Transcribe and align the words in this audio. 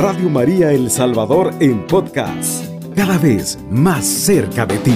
Radio 0.00 0.30
María 0.30 0.70
El 0.70 0.90
Salvador 0.90 1.52
en 1.58 1.84
podcast, 1.84 2.64
cada 2.94 3.18
vez 3.18 3.58
más 3.68 4.06
cerca 4.06 4.64
de 4.64 4.78
ti. 4.78 4.94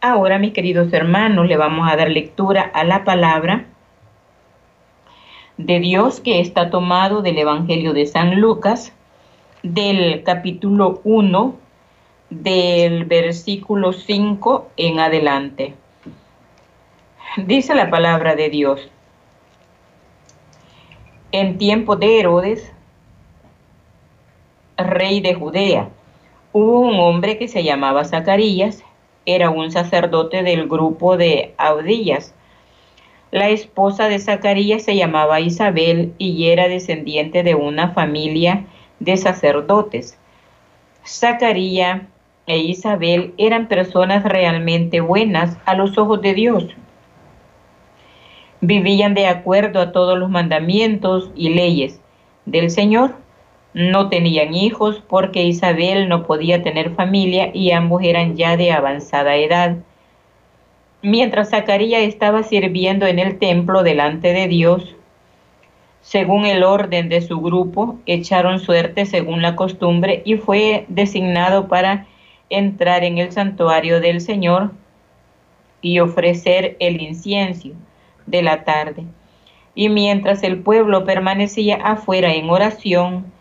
Ahora, 0.00 0.40
mis 0.40 0.52
queridos 0.52 0.92
hermanos, 0.92 1.46
le 1.46 1.56
vamos 1.56 1.88
a 1.88 1.94
dar 1.94 2.10
lectura 2.10 2.62
a 2.74 2.82
la 2.82 3.04
palabra 3.04 3.66
de 5.56 5.78
Dios 5.78 6.18
que 6.18 6.40
está 6.40 6.70
tomado 6.70 7.22
del 7.22 7.38
Evangelio 7.38 7.92
de 7.92 8.06
San 8.06 8.40
Lucas, 8.40 8.92
del 9.62 10.24
capítulo 10.24 11.00
1, 11.04 11.54
del 12.30 13.04
versículo 13.04 13.92
5 13.92 14.72
en 14.76 14.98
adelante. 14.98 15.76
Dice 17.36 17.76
la 17.76 17.88
palabra 17.88 18.34
de 18.34 18.50
Dios. 18.50 18.90
En 21.30 21.58
tiempo 21.58 21.96
de 21.96 22.20
Herodes, 22.20 22.72
rey 24.78 25.20
de 25.20 25.34
Judea, 25.34 25.90
hubo 26.54 26.80
un 26.80 26.98
hombre 26.98 27.36
que 27.36 27.48
se 27.48 27.62
llamaba 27.62 28.06
Zacarías, 28.06 28.82
era 29.26 29.50
un 29.50 29.70
sacerdote 29.70 30.42
del 30.42 30.66
grupo 30.68 31.18
de 31.18 31.52
Audillas. 31.58 32.34
La 33.30 33.50
esposa 33.50 34.08
de 34.08 34.20
Zacarías 34.20 34.84
se 34.84 34.96
llamaba 34.96 35.40
Isabel 35.40 36.14
y 36.16 36.46
era 36.46 36.66
descendiente 36.66 37.42
de 37.42 37.54
una 37.54 37.90
familia 37.90 38.64
de 38.98 39.18
sacerdotes. 39.18 40.18
Zacarías 41.06 42.04
e 42.46 42.56
Isabel 42.56 43.34
eran 43.36 43.68
personas 43.68 44.24
realmente 44.24 45.02
buenas 45.02 45.58
a 45.66 45.74
los 45.74 45.98
ojos 45.98 46.22
de 46.22 46.32
Dios 46.32 46.74
vivían 48.60 49.14
de 49.14 49.26
acuerdo 49.26 49.80
a 49.80 49.92
todos 49.92 50.18
los 50.18 50.30
mandamientos 50.30 51.30
y 51.36 51.50
leyes 51.50 52.00
del 52.46 52.70
Señor. 52.70 53.14
No 53.74 54.08
tenían 54.08 54.54
hijos 54.54 55.02
porque 55.08 55.44
Isabel 55.44 56.08
no 56.08 56.24
podía 56.26 56.62
tener 56.62 56.94
familia 56.94 57.50
y 57.54 57.70
ambos 57.70 58.02
eran 58.02 58.36
ya 58.36 58.56
de 58.56 58.72
avanzada 58.72 59.36
edad. 59.36 59.76
Mientras 61.02 61.50
Zacarías 61.50 62.02
estaba 62.02 62.42
sirviendo 62.42 63.06
en 63.06 63.18
el 63.18 63.38
templo 63.38 63.82
delante 63.82 64.32
de 64.32 64.48
Dios, 64.48 64.96
según 66.00 66.46
el 66.46 66.64
orden 66.64 67.08
de 67.08 67.20
su 67.20 67.40
grupo, 67.40 67.98
echaron 68.06 68.58
suerte 68.58 69.04
según 69.04 69.42
la 69.42 69.54
costumbre 69.54 70.22
y 70.24 70.36
fue 70.36 70.86
designado 70.88 71.68
para 71.68 72.06
entrar 72.50 73.04
en 73.04 73.18
el 73.18 73.30
santuario 73.30 74.00
del 74.00 74.20
Señor 74.20 74.72
y 75.82 76.00
ofrecer 76.00 76.76
el 76.80 77.00
incienso 77.00 77.68
de 78.30 78.42
la 78.42 78.64
tarde. 78.64 79.04
Y 79.74 79.88
mientras 79.88 80.42
el 80.42 80.60
pueblo 80.60 81.04
permanecía 81.04 81.76
afuera 81.76 82.32
en 82.34 82.50
oración, 82.50 83.32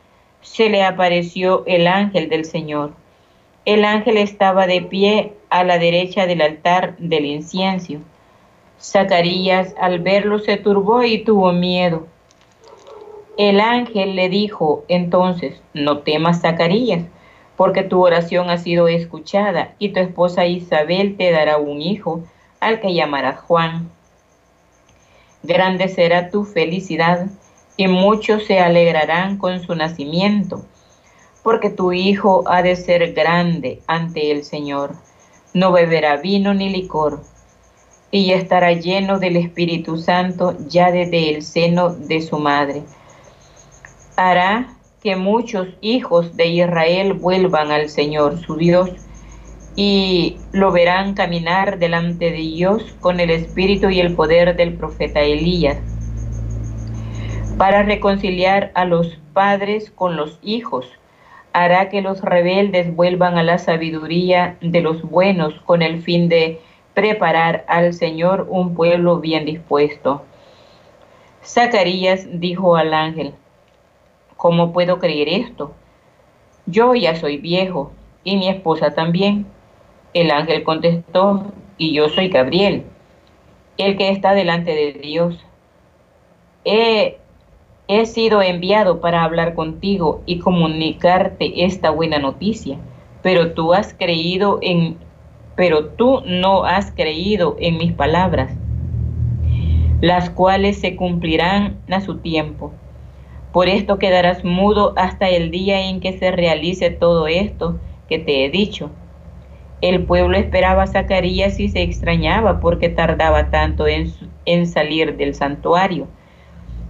se 0.42 0.70
le 0.70 0.84
apareció 0.84 1.64
el 1.66 1.88
ángel 1.88 2.30
del 2.30 2.46
Señor. 2.46 2.94
El 3.66 3.84
ángel 3.84 4.18
estaba 4.18 4.68
de 4.68 4.82
pie 4.82 5.34
a 5.50 5.64
la 5.64 5.78
derecha 5.78 6.26
del 6.26 6.42
altar 6.42 6.96
del 7.00 7.26
incienso. 7.26 7.96
Zacarías 8.80 9.76
al 9.80 10.00
verlo 10.00 10.40
se 10.40 10.58
turbó 10.58 11.04
y 11.04 11.24
tuvo 11.24 11.52
miedo. 11.52 12.08
El 13.38 13.60
ángel 13.60 14.16
le 14.16 14.30
dijo 14.30 14.86
entonces, 14.88 15.62
no 15.74 16.00
temas 16.00 16.42
Zacarías, 16.42 17.04
porque 17.56 17.84
tu 17.84 18.04
oración 18.04 18.50
ha 18.50 18.58
sido 18.58 18.88
escuchada 18.88 19.74
y 19.80 19.90
tu 19.90 20.00
esposa 20.00 20.46
Isabel 20.46 21.18
te 21.18 21.32
dará 21.32 21.58
un 21.58 21.82
hijo, 21.82 22.24
al 22.60 22.80
que 22.80 22.94
llamarás 22.94 23.40
Juan 23.42 23.90
grande 25.44 25.88
será 25.90 26.30
tu 26.30 26.44
felicidad 26.44 27.28
y 27.78 27.88
muchos 27.88 28.46
se 28.46 28.60
alegrarán 28.60 29.38
con 29.38 29.62
su 29.62 29.76
nacimiento, 29.76 30.66
porque 31.44 31.70
tu 31.70 31.94
hijo 31.94 32.44
ha 32.48 32.62
de 32.62 32.76
ser 32.76 33.14
grande 33.14 33.82
ante 33.88 34.32
el 34.32 34.44
Señor. 34.44 34.96
No 35.54 35.72
beberá 35.72 36.18
vino 36.18 36.54
ni 36.54 36.70
licor, 36.70 37.22
y 38.12 38.32
estará 38.32 38.74
lleno 38.74 39.20
del 39.20 39.38
Espíritu 39.38 39.98
Santo 39.98 40.56
ya 40.68 40.92
desde 40.92 41.30
el 41.30 41.44
seno 41.44 41.90
de 41.90 42.22
su 42.22 42.40
madre. 42.40 42.84
Hará 44.16 44.74
que 45.04 45.16
muchos 45.16 45.68
hijos 45.82 46.36
de 46.36 46.48
Israel 46.48 47.14
vuelvan 47.14 47.72
al 47.72 47.90
Señor 47.90 48.40
su 48.40 48.56
Dios 48.56 48.90
y 49.80 50.38
lo 50.54 50.72
verán 50.72 51.14
caminar 51.14 51.78
delante 51.78 52.32
de 52.32 52.38
Dios 52.38 52.84
con 53.00 53.20
el 53.20 53.30
espíritu 53.30 53.90
y 53.90 54.00
el 54.00 54.16
poder 54.16 54.56
del 54.56 54.74
profeta 54.74 55.22
Elías, 55.22 55.78
para 57.60 57.84
reconciliar 57.84 58.72
a 58.74 58.86
los 58.86 59.20
padres 59.34 59.92
con 59.92 60.16
los 60.16 60.40
hijos. 60.42 60.92
Hará 61.54 61.90
que 61.90 62.02
los 62.02 62.22
rebeldes 62.22 62.94
vuelvan 62.96 63.38
a 63.38 63.44
la 63.44 63.60
sabiduría 63.60 64.58
de 64.62 64.82
los 64.82 65.04
buenos 65.04 65.54
con 65.66 65.84
el 65.84 66.02
fin 66.02 66.28
de 66.28 66.60
preparar 66.96 67.64
al 67.68 67.94
Señor 67.94 68.48
un 68.50 68.74
pueblo 68.74 69.20
bien 69.20 69.46
dispuesto. 69.46 70.24
Zacarías 71.46 72.28
dijo 72.32 72.78
al 72.78 72.96
ángel, 72.96 73.36
¿cómo 74.38 74.74
puedo 74.74 74.98
creer 74.98 75.30
esto? 75.30 75.76
Yo 76.66 76.96
ya 76.96 77.16
soy 77.16 77.38
viejo 77.38 77.92
y 78.24 78.38
mi 78.38 78.50
esposa 78.50 78.96
también 78.96 79.46
el 80.22 80.32
ángel 80.32 80.64
contestó, 80.64 81.54
y 81.78 81.94
yo 81.94 82.10
soy 82.10 82.30
Gabriel, 82.30 82.84
el 83.78 83.98
que 83.98 84.10
está 84.10 84.34
delante 84.34 84.72
de 84.72 84.94
Dios. 84.94 85.40
He, 86.66 87.18
sido 88.06 88.42
enviado 88.42 89.00
para 89.00 89.24
hablar 89.24 89.54
contigo 89.54 90.22
y 90.26 90.40
comunicarte 90.40 91.66
esta 91.66 91.92
buena 91.92 92.20
noticia, 92.20 92.78
pero 93.22 93.54
tú 93.54 93.74
has 93.74 93.94
creído 93.94 94.60
en, 94.62 94.98
pero 95.56 95.90
tú 95.90 96.22
no 96.26 96.66
has 96.66 96.92
creído 96.92 97.56
en 97.60 97.78
mis 97.78 97.94
palabras, 97.94 98.52
las 100.02 100.30
cuales 100.30 100.80
se 100.80 100.96
cumplirán 100.96 101.78
a 101.90 102.02
su 102.02 102.18
tiempo. 102.18 102.74
Por 103.54 103.70
esto 103.70 104.00
quedarás 104.00 104.44
mudo 104.44 104.94
hasta 104.98 105.30
el 105.30 105.52
día 105.52 105.88
en 105.88 106.00
que 106.00 106.18
se 106.18 106.32
realice 106.32 106.90
todo 106.90 107.28
esto 107.28 107.80
que 108.10 108.20
te 108.20 108.44
he 108.44 108.50
dicho 108.50 108.90
el 109.82 110.04
pueblo 110.06 110.38
esperaba 110.38 110.84
a 110.84 110.88
Zacarías 110.88 111.60
y 111.60 111.70
se 111.70 111.84
extrañaba 111.84 112.60
porque 112.60 112.90
tardaba 112.90 113.52
tanto 113.52 113.88
en, 113.88 114.12
en, 114.46 114.66
salir 114.66 115.18
del 115.18 115.36
santuario. 115.36 116.08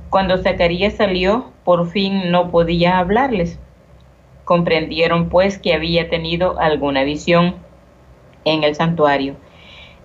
Cuando 0.09 0.37
Zacarías 0.37 0.93
salió, 0.93 1.51
por 1.65 1.89
fin 1.89 2.31
no 2.31 2.49
podía 2.49 2.99
hablarles. 2.99 3.59
Comprendieron 4.45 5.27
pues 5.27 5.57
que 5.57 5.73
había 5.73 6.09
tenido 6.09 6.57
alguna 6.59 7.03
visión 7.03 7.55
en 8.45 8.63
el 8.63 8.75
santuario. 8.75 9.35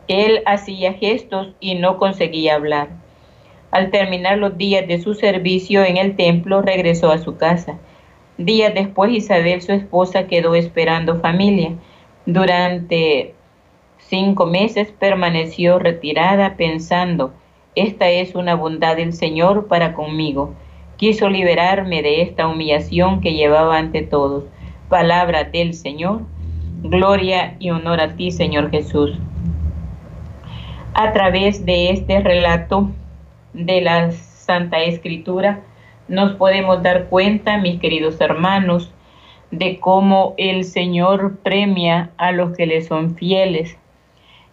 Él 0.09 0.43
hacía 0.47 0.95
gestos 0.95 1.55
y 1.61 1.77
no 1.77 1.99
conseguía 1.99 2.57
hablar. 2.57 2.89
Al 3.71 3.91
terminar 3.91 4.39
los 4.39 4.59
días 4.59 4.89
de 4.89 5.01
su 5.01 5.15
servicio 5.15 5.85
en 5.85 5.97
el 5.97 6.17
templo, 6.17 6.61
regresó 6.61 7.13
a 7.13 7.19
su 7.19 7.37
casa. 7.37 7.79
Días 8.39 8.75
después, 8.75 9.13
Isabel, 9.13 9.63
su 9.63 9.73
esposa, 9.73 10.27
quedó 10.27 10.57
esperando 10.57 11.21
familia 11.21 11.77
durante 12.27 13.35
cinco 13.99 14.47
meses 14.47 14.93
permaneció 14.99 15.79
retirada 15.79 16.57
pensando, 16.57 17.33
esta 17.75 18.11
es 18.11 18.35
una 18.35 18.55
bondad 18.55 18.97
del 18.97 19.15
Señor 19.15 19.67
para 19.67 19.95
conmigo. 19.95 20.55
Quiso 20.99 21.31
liberarme 21.31 22.03
de 22.03 22.23
esta 22.23 22.47
humillación 22.47 23.21
que 23.21 23.33
llevaba 23.33 23.79
ante 23.79 24.03
todos. 24.03 24.45
Palabra 24.89 25.45
del 25.45 25.73
Señor. 25.73 26.21
Gloria 26.83 27.57
y 27.59 27.71
honor 27.71 28.01
a 28.01 28.15
ti, 28.15 28.31
Señor 28.31 28.71
Jesús. 28.71 29.19
A 30.95 31.13
través 31.13 31.65
de 31.65 31.91
este 31.91 32.21
relato 32.21 32.91
de 33.55 33.81
la 33.81 34.13
Santa 34.13 34.81
Escritura, 34.83 35.61
nos 36.09 36.33
podemos 36.35 36.83
dar 36.83 37.07
cuenta, 37.07 37.57
mis 37.57 37.81
queridos 37.81 38.21
hermanos, 38.21 38.93
de 39.53 39.79
cómo 39.79 40.35
el 40.39 40.65
Señor 40.65 41.39
premia 41.43 42.11
a 42.17 42.33
los 42.33 42.57
que 42.57 42.67
le 42.67 42.83
son 42.83 43.15
fieles. 43.15 43.79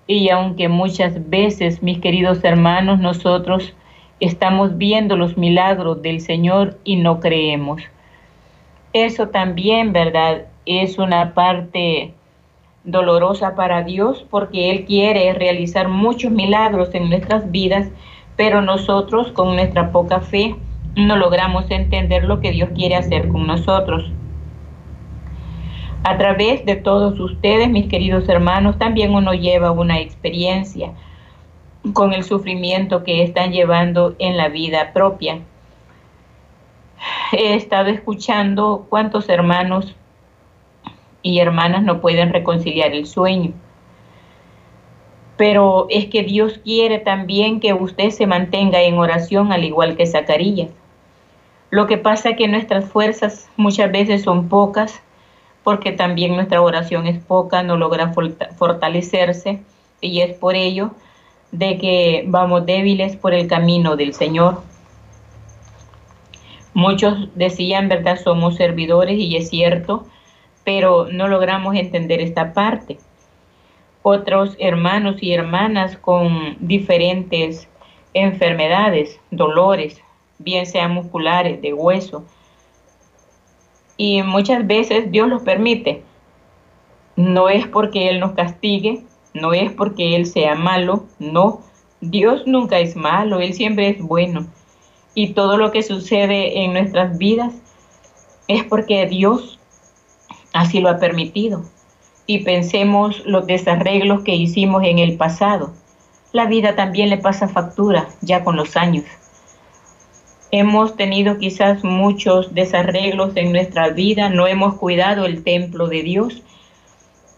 Y 0.05 0.29
aunque 0.29 0.67
muchas 0.67 1.29
veces, 1.29 1.81
mis 1.81 1.99
queridos 1.99 2.43
hermanos, 2.43 2.99
nosotros 2.99 3.73
estamos 4.19 4.77
viendo 4.77 5.15
los 5.15 5.37
milagros 5.37 6.01
del 6.01 6.19
Señor 6.19 6.77
y 6.83 6.97
no 6.97 7.21
creemos. 7.21 7.81
Eso 8.91 9.29
también, 9.29 9.93
¿verdad? 9.93 10.45
Es 10.65 10.99
una 10.99 11.33
parte 11.33 12.13
dolorosa 12.83 13.55
para 13.55 13.83
Dios 13.83 14.25
porque 14.29 14.69
Él 14.69 14.85
quiere 14.85 15.31
realizar 15.33 15.87
muchos 15.87 16.31
milagros 16.31 16.93
en 16.93 17.09
nuestras 17.09 17.49
vidas, 17.51 17.89
pero 18.35 18.61
nosotros 18.61 19.31
con 19.31 19.55
nuestra 19.55 19.91
poca 19.91 20.19
fe 20.19 20.55
no 20.95 21.15
logramos 21.15 21.71
entender 21.71 22.25
lo 22.25 22.41
que 22.41 22.51
Dios 22.51 22.69
quiere 22.75 22.95
hacer 22.95 23.29
con 23.29 23.47
nosotros. 23.47 24.11
A 26.03 26.17
través 26.17 26.65
de 26.65 26.75
todos 26.75 27.19
ustedes, 27.19 27.69
mis 27.69 27.87
queridos 27.87 28.29
hermanos, 28.29 28.77
también 28.77 29.13
uno 29.13 29.33
lleva 29.33 29.71
una 29.71 29.99
experiencia. 29.99 30.93
con 31.93 32.13
el 32.13 32.25
sufrimiento 32.25 33.05
que 33.05 33.23
están 33.23 33.53
llevando 33.53 34.13
en 34.19 34.35
la 34.35 34.49
vida 34.49 34.91
propia. 34.91 35.39
He 37.31 37.55
estado 37.55 37.87
escuchando 37.87 38.85
cuántos 38.89 39.29
hermanos 39.29 39.95
y 41.21 41.39
hermanas 41.39 41.83
no 41.83 42.01
pueden 42.01 42.33
reconciliar 42.33 42.91
el 42.91 43.05
sueño. 43.05 43.53
Pero 45.37 45.87
es 45.89 46.07
que 46.07 46.23
Dios 46.23 46.59
quiere 46.63 46.99
también 46.99 47.61
que 47.61 47.73
usted 47.73 48.09
se 48.09 48.27
mantenga 48.27 48.81
en 48.81 48.97
oración 48.97 49.53
al 49.53 49.63
igual 49.63 49.95
que 49.95 50.05
Zacarías. 50.05 50.71
Lo 51.69 51.87
que 51.87 51.97
pasa 51.97 52.31
es 52.31 52.37
que 52.37 52.47
nuestras 52.47 52.85
fuerzas 52.89 53.49
muchas 53.55 53.89
veces 53.91 54.23
son 54.23 54.49
pocas 54.49 55.01
porque 55.69 55.91
también 55.91 56.35
nuestra 56.35 56.63
oración 56.63 57.05
es 57.05 57.23
poca, 57.23 57.61
no 57.61 57.77
logra 57.77 58.11
fortalecerse 58.57 59.61
y 60.01 60.21
es 60.21 60.35
por 60.35 60.55
ello 60.55 60.95
de 61.51 61.77
que 61.77 62.23
vamos 62.25 62.65
débiles 62.65 63.15
por 63.15 63.35
el 63.35 63.45
camino 63.45 63.95
del 63.95 64.15
Señor. 64.15 64.63
Muchos 66.73 67.29
decían, 67.35 67.87
¿verdad? 67.87 68.19
Somos 68.19 68.55
servidores 68.55 69.19
y 69.19 69.35
es 69.37 69.49
cierto, 69.51 70.07
pero 70.63 71.05
no 71.11 71.27
logramos 71.27 71.75
entender 71.75 72.19
esta 72.19 72.51
parte. 72.55 72.97
Otros 74.01 74.55
hermanos 74.57 75.17
y 75.21 75.33
hermanas 75.33 75.97
con 75.97 76.57
diferentes 76.61 77.69
enfermedades, 78.15 79.19
dolores, 79.29 80.01
bien 80.39 80.65
sean 80.65 80.95
musculares, 80.95 81.61
de 81.61 81.75
hueso, 81.75 82.25
y 83.99 84.23
muchas 84.23 84.65
veces 84.65 85.11
Dios 85.11 85.27
los 85.27 85.41
permite. 85.41 86.03
No 87.17 87.49
es 87.49 87.67
porque 87.67 88.09
Él 88.09 88.21
nos 88.21 88.31
castigue, 88.31 89.03
no 89.33 89.51
es 89.51 89.73
porque 89.73 90.15
Él 90.15 90.25
sea 90.25 90.55
malo, 90.55 91.03
no. 91.19 91.59
Dios 91.99 92.47
nunca 92.47 92.79
es 92.79 92.95
malo, 92.95 93.41
Él 93.41 93.53
siempre 93.53 93.89
es 93.89 94.01
bueno. 94.01 94.47
Y 95.15 95.33
todo 95.33 95.57
lo 95.57 95.73
que 95.73 95.83
sucede 95.83 96.63
en 96.63 96.71
nuestras 96.71 97.17
vidas 97.17 97.53
es 98.47 98.63
porque 98.63 99.05
Dios 99.05 99.59
así 100.53 100.79
lo 100.79 100.87
ha 100.87 100.97
permitido. 100.97 101.65
Y 102.25 102.45
pensemos 102.45 103.25
los 103.25 103.47
desarreglos 103.47 104.21
que 104.23 104.33
hicimos 104.33 104.81
en 104.85 104.99
el 104.99 105.17
pasado. 105.17 105.73
La 106.31 106.45
vida 106.45 106.77
también 106.77 107.09
le 107.09 107.17
pasa 107.17 107.49
factura 107.49 108.07
ya 108.21 108.45
con 108.45 108.55
los 108.55 108.77
años. 108.77 109.03
Hemos 110.51 110.95
tenido 110.95 111.37
quizás 111.37 111.83
muchos 111.83 112.55
desarreglos 112.55 113.33
en 113.35 113.51
nuestra 113.51 113.89
vida, 113.89 114.29
no 114.29 114.47
hemos 114.47 114.75
cuidado 114.75 115.25
el 115.25 115.43
templo 115.43 115.87
de 115.87 116.01
Dios 116.01 116.41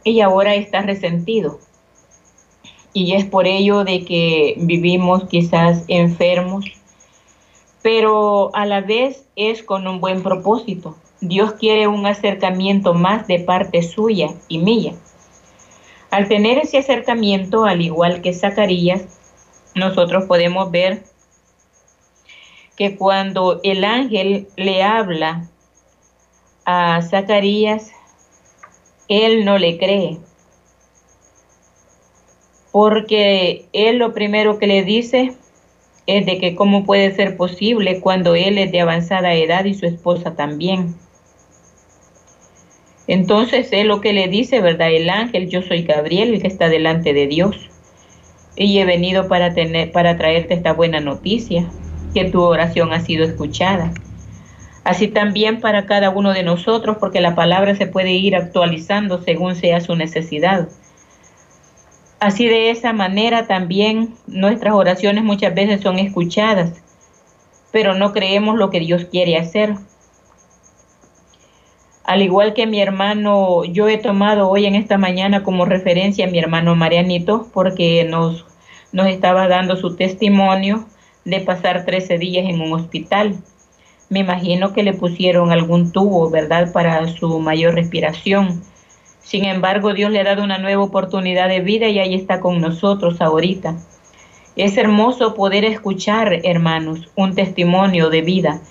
y 0.05 0.21
ahora 0.21 0.55
está 0.55 0.81
resentido. 0.81 1.59
Y 2.93 3.13
es 3.13 3.25
por 3.25 3.47
ello 3.47 3.83
de 3.83 4.05
que 4.05 4.55
vivimos 4.57 5.25
quizás 5.25 5.83
enfermos, 5.89 6.65
pero 7.81 8.55
a 8.55 8.65
la 8.65 8.79
vez 8.79 9.25
es 9.35 9.61
con 9.61 9.87
un 9.87 9.99
buen 9.99 10.23
propósito. 10.23 10.95
Dios 11.19 11.53
quiere 11.53 11.87
un 11.87 12.05
acercamiento 12.05 12.93
más 12.93 13.27
de 13.27 13.39
parte 13.39 13.83
suya 13.83 14.29
y 14.47 14.59
mía. 14.59 14.93
Al 16.11 16.27
tener 16.27 16.57
ese 16.57 16.77
acercamiento, 16.77 17.65
al 17.65 17.81
igual 17.81 18.21
que 18.21 18.33
Zacarías, 18.33 19.03
nosotros 19.75 20.25
podemos 20.25 20.71
ver 20.71 21.03
que 22.75 22.95
cuando 22.97 23.59
el 23.63 23.83
ángel 23.83 24.47
le 24.55 24.83
habla 24.83 25.49
a 26.65 27.01
Zacarías, 27.01 27.91
él 29.07 29.45
no 29.45 29.57
le 29.57 29.77
cree. 29.77 30.17
Porque 32.71 33.65
él 33.73 33.97
lo 33.97 34.13
primero 34.13 34.57
que 34.57 34.67
le 34.67 34.83
dice 34.83 35.33
es 36.07 36.25
de 36.25 36.39
que 36.39 36.55
cómo 36.55 36.85
puede 36.85 37.13
ser 37.13 37.35
posible 37.35 37.99
cuando 37.99 38.35
él 38.35 38.57
es 38.57 38.71
de 38.71 38.81
avanzada 38.81 39.33
edad 39.35 39.65
y 39.65 39.73
su 39.73 39.85
esposa 39.85 40.35
también. 40.35 40.95
Entonces 43.07 43.67
él 43.73 43.87
lo 43.89 43.99
que 43.99 44.13
le 44.13 44.29
dice, 44.29 44.61
¿verdad? 44.61 44.91
El 44.91 45.09
ángel, 45.09 45.49
yo 45.49 45.61
soy 45.61 45.83
Gabriel, 45.83 46.33
el 46.33 46.41
que 46.41 46.47
está 46.47 46.69
delante 46.69 47.13
de 47.13 47.27
Dios. 47.27 47.69
Y 48.55 48.79
he 48.79 48.85
venido 48.85 49.27
para, 49.27 49.53
tener, 49.53 49.91
para 49.91 50.17
traerte 50.17 50.53
esta 50.53 50.73
buena 50.73 51.01
noticia 51.01 51.69
que 52.13 52.25
tu 52.25 52.41
oración 52.41 52.93
ha 52.93 52.99
sido 52.99 53.23
escuchada. 53.23 53.91
Así 54.83 55.07
también 55.07 55.61
para 55.61 55.85
cada 55.85 56.09
uno 56.09 56.33
de 56.33 56.43
nosotros, 56.43 56.97
porque 56.99 57.21
la 57.21 57.35
palabra 57.35 57.75
se 57.75 57.87
puede 57.87 58.11
ir 58.13 58.35
actualizando 58.35 59.21
según 59.21 59.55
sea 59.55 59.79
su 59.79 59.95
necesidad. 59.95 60.69
Así 62.19 62.47
de 62.47 62.71
esa 62.71 62.93
manera 62.93 63.47
también 63.47 64.15
nuestras 64.27 64.73
oraciones 64.73 65.23
muchas 65.23 65.53
veces 65.53 65.81
son 65.81 65.99
escuchadas, 65.99 66.81
pero 67.71 67.93
no 67.95 68.11
creemos 68.13 68.57
lo 68.57 68.69
que 68.69 68.79
Dios 68.79 69.05
quiere 69.05 69.37
hacer. 69.37 69.75
Al 72.03 72.21
igual 72.21 72.53
que 72.53 72.67
mi 72.67 72.81
hermano, 72.81 73.63
yo 73.63 73.87
he 73.87 73.97
tomado 73.97 74.49
hoy 74.49 74.65
en 74.65 74.75
esta 74.75 74.97
mañana 74.97 75.43
como 75.43 75.65
referencia 75.65 76.25
a 76.25 76.29
mi 76.29 76.39
hermano 76.39 76.75
Marianito, 76.75 77.47
porque 77.53 78.03
nos, 78.03 78.45
nos 78.91 79.07
estaba 79.07 79.47
dando 79.47 79.75
su 79.75 79.95
testimonio 79.95 80.85
de 81.25 81.39
pasar 81.41 81.85
13 81.85 82.17
días 82.17 82.45
en 82.47 82.61
un 82.61 82.73
hospital. 82.73 83.37
Me 84.09 84.19
imagino 84.19 84.73
que 84.73 84.83
le 84.83 84.93
pusieron 84.93 85.51
algún 85.51 85.91
tubo, 85.91 86.29
¿verdad?, 86.29 86.71
para 86.73 87.07
su 87.07 87.39
mayor 87.39 87.75
respiración. 87.75 88.61
Sin 89.21 89.45
embargo, 89.45 89.93
Dios 89.93 90.11
le 90.11 90.19
ha 90.19 90.23
dado 90.23 90.43
una 90.43 90.57
nueva 90.57 90.83
oportunidad 90.83 91.47
de 91.47 91.61
vida 91.61 91.87
y 91.87 91.99
ahí 91.99 92.15
está 92.15 92.39
con 92.39 92.59
nosotros 92.59 93.21
ahorita. 93.21 93.77
Es 94.55 94.77
hermoso 94.77 95.33
poder 95.33 95.63
escuchar, 95.63 96.41
hermanos, 96.43 97.09
un 97.15 97.35
testimonio 97.35 98.09
de 98.09 98.21
vida, 98.21 98.61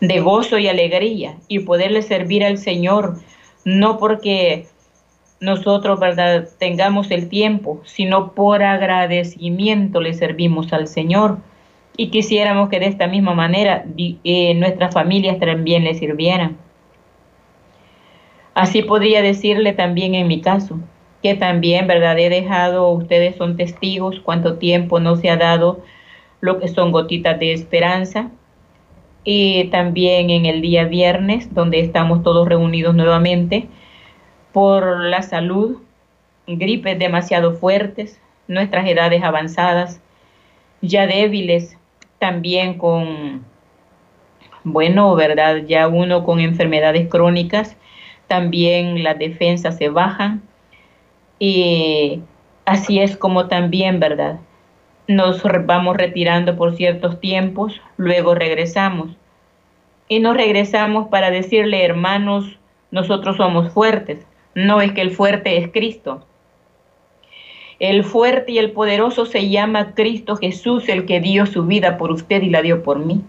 de 0.00 0.20
gozo 0.20 0.58
y 0.58 0.66
alegría 0.66 1.36
y 1.46 1.60
poderle 1.60 2.02
servir 2.02 2.44
al 2.44 2.58
Señor, 2.58 3.20
no 3.64 3.98
porque 3.98 4.66
nosotros, 5.40 6.00
¿verdad?, 6.00 6.48
tengamos 6.58 7.12
el 7.12 7.28
tiempo, 7.28 7.80
sino 7.84 8.32
por 8.32 8.64
agradecimiento 8.64 10.00
le 10.00 10.14
servimos 10.14 10.72
al 10.72 10.88
Señor 10.88 11.38
y 12.00 12.10
quisiéramos 12.10 12.68
que 12.68 12.78
de 12.78 12.86
esta 12.86 13.08
misma 13.08 13.34
manera 13.34 13.84
eh, 13.98 14.54
nuestras 14.54 14.94
familias 14.94 15.40
también 15.40 15.82
le 15.82 15.94
sirvieran. 15.94 16.56
Así 18.54 18.82
podría 18.82 19.20
decirle 19.20 19.72
también 19.72 20.14
en 20.14 20.28
mi 20.28 20.40
caso, 20.40 20.78
que 21.24 21.34
también, 21.34 21.88
¿verdad? 21.88 22.16
He 22.16 22.30
dejado, 22.30 22.88
ustedes 22.90 23.34
son 23.34 23.56
testigos, 23.56 24.20
cuánto 24.20 24.58
tiempo 24.58 25.00
no 25.00 25.16
se 25.16 25.28
ha 25.28 25.36
dado 25.36 25.80
lo 26.40 26.60
que 26.60 26.68
son 26.68 26.92
gotitas 26.92 27.40
de 27.40 27.52
esperanza. 27.52 28.30
Y 29.24 29.64
también 29.64 30.30
en 30.30 30.46
el 30.46 30.60
día 30.60 30.84
viernes, 30.84 31.52
donde 31.52 31.80
estamos 31.80 32.22
todos 32.22 32.48
reunidos 32.48 32.94
nuevamente, 32.94 33.66
por 34.52 35.00
la 35.00 35.22
salud, 35.22 35.78
gripes 36.46 36.96
demasiado 36.96 37.54
fuertes, 37.54 38.20
nuestras 38.46 38.86
edades 38.86 39.24
avanzadas, 39.24 40.00
ya 40.80 41.08
débiles 41.08 41.77
también 42.18 42.78
con, 42.78 43.44
bueno, 44.64 45.14
¿verdad? 45.14 45.64
Ya 45.66 45.88
uno 45.88 46.24
con 46.24 46.40
enfermedades 46.40 47.08
crónicas, 47.08 47.76
también 48.26 49.02
las 49.02 49.18
defensas 49.18 49.76
se 49.76 49.88
bajan. 49.88 50.42
Y 51.38 52.20
así 52.64 53.00
es 53.00 53.16
como 53.16 53.48
también, 53.48 54.00
¿verdad? 54.00 54.40
Nos 55.06 55.42
vamos 55.64 55.96
retirando 55.96 56.56
por 56.56 56.76
ciertos 56.76 57.20
tiempos, 57.20 57.80
luego 57.96 58.34
regresamos. 58.34 59.16
Y 60.08 60.20
nos 60.20 60.36
regresamos 60.36 61.08
para 61.08 61.30
decirle, 61.30 61.84
hermanos, 61.84 62.58
nosotros 62.90 63.36
somos 63.36 63.72
fuertes. 63.72 64.26
No 64.54 64.80
es 64.80 64.92
que 64.92 65.02
el 65.02 65.10
fuerte 65.10 65.56
es 65.58 65.70
Cristo, 65.70 66.26
el 67.78 68.02
fuerte 68.02 68.52
y 68.52 68.58
el 68.58 68.72
poderoso 68.72 69.24
se 69.24 69.48
llama 69.48 69.94
Cristo 69.94 70.36
Jesús, 70.36 70.88
el 70.88 71.06
que 71.06 71.20
dio 71.20 71.46
su 71.46 71.64
vida 71.64 71.96
por 71.96 72.10
usted 72.10 72.42
y 72.42 72.50
la 72.50 72.62
dio 72.62 72.82
por 72.82 72.98
mí. 72.98 73.22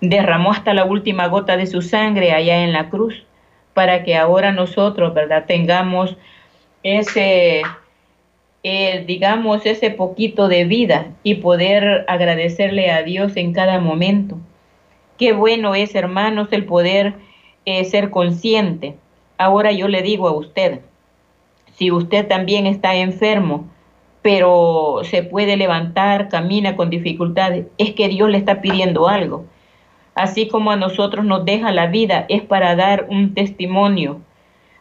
Derramó 0.00 0.52
hasta 0.52 0.74
la 0.74 0.84
última 0.84 1.28
gota 1.28 1.56
de 1.56 1.66
su 1.66 1.80
sangre 1.80 2.32
allá 2.32 2.62
en 2.62 2.72
la 2.72 2.90
cruz, 2.90 3.24
para 3.72 4.04
que 4.04 4.16
ahora 4.16 4.52
nosotros, 4.52 5.14
¿verdad?, 5.14 5.44
tengamos 5.46 6.16
ese, 6.82 7.62
digamos, 8.62 9.64
ese 9.64 9.90
poquito 9.90 10.48
de 10.48 10.64
vida 10.64 11.06
y 11.22 11.36
poder 11.36 12.04
agradecerle 12.08 12.90
a 12.90 13.02
Dios 13.02 13.36
en 13.36 13.54
cada 13.54 13.80
momento. 13.80 14.36
Qué 15.18 15.32
bueno 15.32 15.74
es, 15.74 15.94
hermanos, 15.94 16.48
el 16.50 16.66
poder 16.66 17.14
eh, 17.64 17.84
ser 17.84 18.10
consciente. 18.10 18.96
Ahora 19.38 19.72
yo 19.72 19.88
le 19.88 20.02
digo 20.02 20.28
a 20.28 20.32
usted, 20.32 20.80
si 21.74 21.90
usted 21.90 22.28
también 22.28 22.66
está 22.66 22.94
enfermo, 22.94 23.66
pero 24.26 25.02
se 25.04 25.22
puede 25.22 25.56
levantar, 25.56 26.28
camina 26.28 26.74
con 26.74 26.90
dificultades, 26.90 27.66
es 27.78 27.94
que 27.94 28.08
Dios 28.08 28.28
le 28.28 28.38
está 28.38 28.60
pidiendo 28.60 29.06
algo. 29.06 29.44
Así 30.16 30.48
como 30.48 30.72
a 30.72 30.76
nosotros 30.76 31.24
nos 31.24 31.44
deja 31.44 31.70
la 31.70 31.86
vida, 31.86 32.26
es 32.28 32.42
para 32.42 32.74
dar 32.74 33.06
un 33.08 33.34
testimonio. 33.34 34.20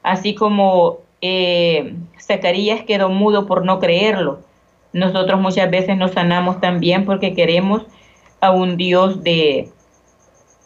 Así 0.01 0.33
como 0.33 0.97
eh, 1.21 1.93
Zacarías 2.19 2.85
quedó 2.85 3.09
mudo 3.09 3.45
por 3.45 3.65
no 3.65 3.79
creerlo, 3.79 4.39
Nosotros 4.93 5.39
muchas 5.39 5.69
veces 5.69 5.95
nos 5.95 6.13
sanamos 6.13 6.59
también 6.59 7.05
porque 7.05 7.35
queremos 7.35 7.83
a 8.41 8.49
un 8.49 8.77
Dios 8.77 9.23
de, 9.23 9.69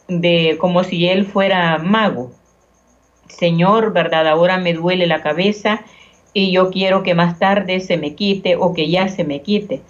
de 0.08 0.58
como 0.58 0.86
si 0.86 1.06
Él 1.06 1.26
fuera 1.26 1.80
mago. 1.80 2.32
Señor, 3.28 3.92
¿verdad? 3.92 4.26
Ahora 4.30 4.58
me 4.58 4.72
duele 4.72 5.06
la 5.06 5.22
cabeza 5.22 5.84
y 6.34 6.52
yo 6.52 6.70
quiero 6.70 7.04
que 7.04 7.16
más 7.16 7.40
tarde 7.40 7.80
se 7.80 7.98
me 7.98 8.16
quite 8.16 8.56
o 8.56 8.74
que 8.74 8.90
ya 8.90 9.08
se 9.08 9.24
me 9.24 9.42
quite. 9.42 9.82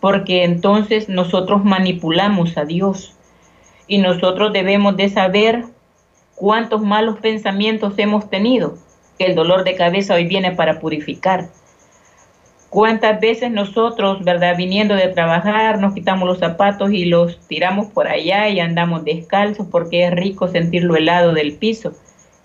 Porque 0.00 0.44
entonces 0.44 1.08
nosotros 1.08 1.64
manipulamos 1.64 2.56
a 2.58 2.64
Dios 2.64 3.14
y 3.86 3.98
nosotros 3.98 4.52
debemos 4.52 4.96
de 4.96 5.08
saber 5.08 5.64
cuántos 6.34 6.82
malos 6.82 7.18
pensamientos 7.18 7.94
hemos 7.96 8.28
tenido, 8.28 8.76
que 9.18 9.26
el 9.26 9.34
dolor 9.34 9.64
de 9.64 9.74
cabeza 9.74 10.14
hoy 10.14 10.26
viene 10.26 10.52
para 10.52 10.80
purificar. 10.80 11.48
¿Cuántas 12.68 13.20
veces 13.20 13.50
nosotros, 13.50 14.22
verdad, 14.22 14.56
viniendo 14.56 14.94
de 14.94 15.08
trabajar, 15.08 15.80
nos 15.80 15.94
quitamos 15.94 16.28
los 16.28 16.38
zapatos 16.38 16.92
y 16.92 17.06
los 17.06 17.38
tiramos 17.46 17.86
por 17.86 18.08
allá 18.08 18.48
y 18.48 18.60
andamos 18.60 19.04
descalzos 19.04 19.68
porque 19.70 20.04
es 20.04 20.10
rico 20.10 20.48
sentir 20.48 20.82
lo 20.84 20.96
helado 20.96 21.32
del 21.32 21.54
piso? 21.54 21.92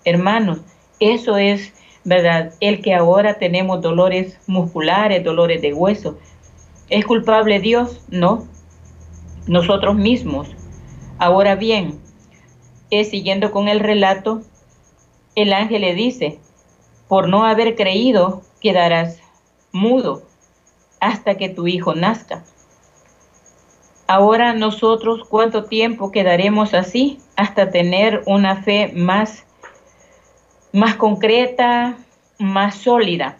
Hermanos, 0.04 0.60
eso 1.00 1.36
es, 1.36 1.74
verdad, 2.04 2.54
el 2.60 2.82
que 2.82 2.94
ahora 2.94 3.34
tenemos 3.34 3.80
dolores 3.80 4.38
musculares, 4.46 5.22
dolores 5.24 5.62
de 5.62 5.72
hueso. 5.72 6.18
¿Es 6.88 7.04
culpable 7.04 7.60
Dios? 7.60 8.00
No, 8.08 8.46
nosotros 9.46 9.94
mismos. 9.94 10.48
Ahora 11.18 11.54
bien, 11.54 12.00
es 12.90 13.10
siguiendo 13.10 13.50
con 13.52 13.68
el 13.68 13.80
relato, 13.80 14.42
el 15.34 15.52
ángel 15.52 15.82
le 15.82 15.94
dice, 15.94 16.38
por 17.08 17.28
no 17.28 17.44
haber 17.44 17.74
creído, 17.76 18.42
quedarás 18.60 19.20
mudo 19.72 20.22
hasta 21.00 21.36
que 21.36 21.48
tu 21.48 21.66
hijo 21.66 21.94
nazca. 21.94 22.44
Ahora 24.06 24.52
nosotros, 24.52 25.22
¿cuánto 25.28 25.64
tiempo 25.64 26.10
quedaremos 26.12 26.74
así 26.74 27.18
hasta 27.36 27.70
tener 27.70 28.22
una 28.26 28.62
fe 28.62 28.92
más, 28.94 29.46
más 30.72 30.96
concreta, 30.96 31.96
más 32.38 32.76
sólida 32.76 33.38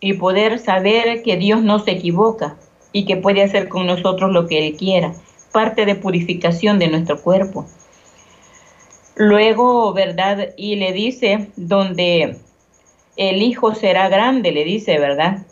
y 0.00 0.14
poder 0.14 0.58
saber 0.58 1.22
que 1.22 1.36
Dios 1.36 1.62
no 1.62 1.78
se 1.78 1.92
equivoca 1.92 2.56
y 2.92 3.04
que 3.04 3.16
puede 3.16 3.42
hacer 3.42 3.68
con 3.68 3.86
nosotros 3.86 4.32
lo 4.32 4.46
que 4.46 4.66
Él 4.66 4.76
quiera? 4.76 5.12
Parte 5.52 5.86
de 5.86 5.94
purificación 5.94 6.78
de 6.78 6.88
nuestro 6.88 7.20
cuerpo. 7.20 7.66
Luego, 9.14 9.92
¿verdad? 9.92 10.54
Y 10.56 10.76
le 10.76 10.92
dice, 10.92 11.50
donde 11.56 12.38
el 13.16 13.42
hijo 13.42 13.74
será 13.74 14.08
grande, 14.08 14.52
le 14.52 14.64
dice, 14.64 14.98
¿verdad? 14.98 15.46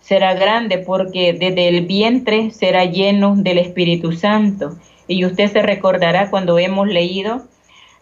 Será 0.00 0.34
grande 0.34 0.78
porque 0.78 1.32
desde 1.32 1.68
el 1.68 1.84
vientre 1.84 2.52
será 2.52 2.84
lleno 2.84 3.34
del 3.36 3.58
Espíritu 3.58 4.12
Santo. 4.12 4.76
Y 5.08 5.24
usted 5.24 5.52
se 5.52 5.62
recordará 5.62 6.30
cuando 6.30 6.58
hemos 6.58 6.86
leído 6.86 7.42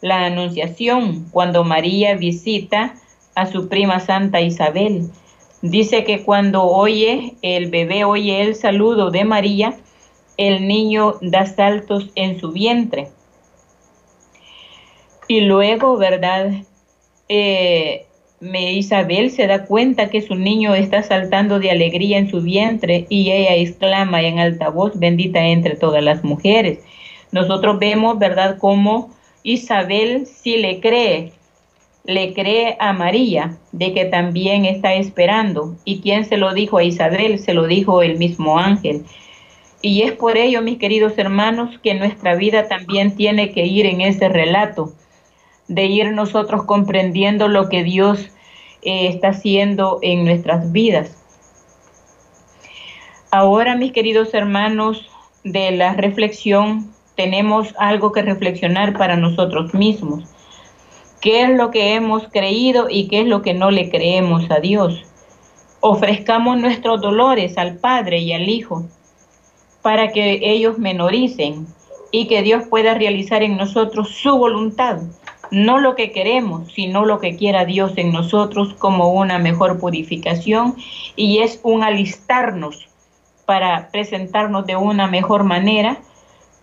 la 0.00 0.26
anunciación, 0.26 1.26
cuando 1.30 1.64
María 1.64 2.14
visita 2.14 2.94
a 3.34 3.46
su 3.46 3.68
prima 3.68 4.00
Santa 4.00 4.40
Isabel. 4.40 5.10
Dice 5.62 6.04
que 6.04 6.24
cuando 6.24 6.64
oye 6.64 7.34
el 7.42 7.70
bebé, 7.70 8.04
oye 8.04 8.42
el 8.42 8.54
saludo 8.54 9.10
de 9.10 9.24
María, 9.24 9.78
el 10.36 10.66
niño 10.66 11.14
da 11.22 11.46
saltos 11.46 12.10
en 12.14 12.38
su 12.38 12.52
vientre. 12.52 13.08
Y 15.26 15.40
luego, 15.40 15.96
¿verdad? 15.96 16.52
Eh, 17.28 18.06
Isabel 18.40 19.30
se 19.30 19.46
da 19.46 19.64
cuenta 19.64 20.10
que 20.10 20.20
su 20.20 20.34
niño 20.34 20.74
está 20.74 21.02
saltando 21.02 21.58
de 21.58 21.70
alegría 21.70 22.18
en 22.18 22.30
su 22.30 22.42
vientre 22.42 23.06
y 23.08 23.30
ella 23.30 23.54
exclama 23.54 24.22
en 24.22 24.38
alta 24.38 24.68
voz, 24.68 24.98
bendita 24.98 25.40
entre 25.46 25.76
todas 25.76 26.02
las 26.02 26.24
mujeres. 26.24 26.80
Nosotros 27.32 27.78
vemos, 27.78 28.18
¿verdad?, 28.18 28.58
cómo 28.58 29.10
Isabel 29.44 30.26
sí 30.26 30.56
le 30.56 30.80
cree, 30.80 31.32
le 32.04 32.32
cree 32.32 32.78
a 32.80 32.94
María 32.94 33.58
de 33.72 33.92
que 33.92 34.06
también 34.06 34.64
está 34.64 34.94
esperando. 34.94 35.76
¿Y 35.84 36.00
quién 36.00 36.24
se 36.24 36.38
lo 36.38 36.54
dijo 36.54 36.78
a 36.78 36.82
Isabel? 36.82 37.38
Se 37.38 37.52
lo 37.52 37.66
dijo 37.66 38.02
el 38.02 38.16
mismo 38.16 38.58
ángel. 38.58 39.04
Y 39.82 40.00
es 40.00 40.12
por 40.12 40.38
ello, 40.38 40.62
mis 40.62 40.78
queridos 40.78 41.18
hermanos, 41.18 41.78
que 41.82 41.94
nuestra 41.94 42.34
vida 42.34 42.68
también 42.68 43.16
tiene 43.16 43.52
que 43.52 43.66
ir 43.66 43.84
en 43.84 44.00
ese 44.00 44.30
relato 44.30 44.94
de 45.68 45.84
ir 45.84 46.12
nosotros 46.12 46.64
comprendiendo 46.64 47.48
lo 47.48 47.68
que 47.68 47.84
Dios 47.84 48.30
eh, 48.80 49.08
está 49.08 49.28
haciendo 49.28 49.98
en 50.00 50.24
nuestras 50.24 50.72
vidas. 50.72 51.18
Ahora, 53.30 53.76
mis 53.76 53.92
queridos 53.92 54.32
hermanos, 54.32 55.10
de 55.42 55.70
la 55.72 55.92
reflexión 55.92 56.93
tenemos 57.16 57.74
algo 57.78 58.12
que 58.12 58.22
reflexionar 58.22 58.96
para 58.96 59.16
nosotros 59.16 59.74
mismos. 59.74 60.24
¿Qué 61.20 61.42
es 61.42 61.50
lo 61.50 61.70
que 61.70 61.94
hemos 61.94 62.28
creído 62.28 62.88
y 62.90 63.08
qué 63.08 63.20
es 63.20 63.26
lo 63.26 63.42
que 63.42 63.54
no 63.54 63.70
le 63.70 63.90
creemos 63.90 64.50
a 64.50 64.60
Dios? 64.60 65.02
Ofrezcamos 65.80 66.58
nuestros 66.58 67.00
dolores 67.00 67.56
al 67.56 67.76
Padre 67.76 68.18
y 68.18 68.32
al 68.32 68.48
Hijo 68.48 68.84
para 69.82 70.12
que 70.12 70.40
ellos 70.42 70.78
menoricen 70.78 71.66
y 72.10 72.26
que 72.26 72.42
Dios 72.42 72.64
pueda 72.68 72.94
realizar 72.94 73.42
en 73.42 73.56
nosotros 73.56 74.10
su 74.10 74.36
voluntad 74.36 75.00
no 75.50 75.78
lo 75.78 75.94
que 75.94 76.10
queremos, 76.10 76.72
sino 76.72 77.04
lo 77.04 77.20
que 77.20 77.36
quiera 77.36 77.64
Dios 77.64 77.92
en 77.96 78.12
nosotros 78.12 78.74
como 78.74 79.12
una 79.12 79.38
mejor 79.38 79.78
purificación 79.78 80.76
y 81.16 81.38
es 81.38 81.60
un 81.62 81.82
alistarnos 81.82 82.88
para 83.46 83.88
presentarnos 83.90 84.66
de 84.66 84.76
una 84.76 85.06
mejor 85.06 85.44
manera, 85.44 85.98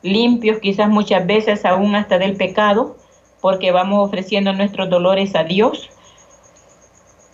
limpios 0.01 0.59
quizás 0.59 0.89
muchas 0.89 1.25
veces 1.25 1.65
aún 1.65 1.95
hasta 1.95 2.17
del 2.17 2.35
pecado, 2.35 2.97
porque 3.41 3.71
vamos 3.71 4.07
ofreciendo 4.07 4.53
nuestros 4.53 4.89
dolores 4.89 5.35
a 5.35 5.43
Dios. 5.43 5.89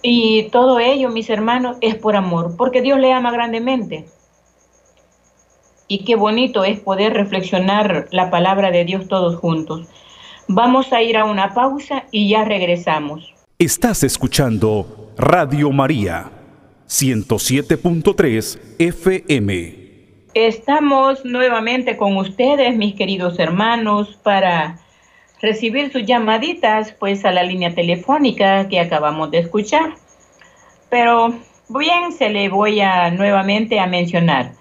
Y 0.01 0.49
todo 0.51 0.79
ello, 0.79 1.09
mis 1.09 1.29
hermanos, 1.29 1.77
es 1.81 1.95
por 1.95 2.15
amor, 2.15 2.55
porque 2.57 2.81
Dios 2.81 2.99
le 2.99 3.11
ama 3.11 3.31
grandemente. 3.31 4.05
Y 5.87 6.03
qué 6.03 6.15
bonito 6.15 6.65
es 6.65 6.79
poder 6.79 7.13
reflexionar 7.13 8.07
la 8.11 8.29
palabra 8.29 8.71
de 8.71 8.85
Dios 8.85 9.07
todos 9.07 9.37
juntos. 9.37 9.87
Vamos 10.47 10.93
a 10.93 11.01
ir 11.01 11.17
a 11.17 11.25
una 11.25 11.53
pausa 11.53 12.05
y 12.11 12.29
ya 12.29 12.45
regresamos. 12.45 13.33
Estás 13.59 14.03
escuchando 14.03 15.11
Radio 15.17 15.71
María 15.71 16.31
107.3 16.87 18.59
FM. 18.79 19.86
Estamos 20.33 21.23
nuevamente 21.25 21.97
con 21.97 22.15
ustedes, 22.17 22.75
mis 22.75 22.95
queridos 22.95 23.39
hermanos, 23.39 24.19
para 24.21 24.77
recibir 25.41 25.91
sus 25.91 26.05
llamaditas, 26.05 26.91
pues 26.91 27.25
a 27.25 27.31
la 27.31 27.41
línea 27.43 27.73
telefónica 27.73 28.67
que 28.67 28.79
acabamos 28.79 29.31
de 29.31 29.39
escuchar. 29.39 29.95
Pero 30.89 31.33
bien, 31.69 32.11
se 32.11 32.29
le 32.29 32.49
voy 32.49 32.81
a 32.81 33.09
nuevamente 33.09 33.79
a 33.79 33.87
mencionar. 33.87 34.51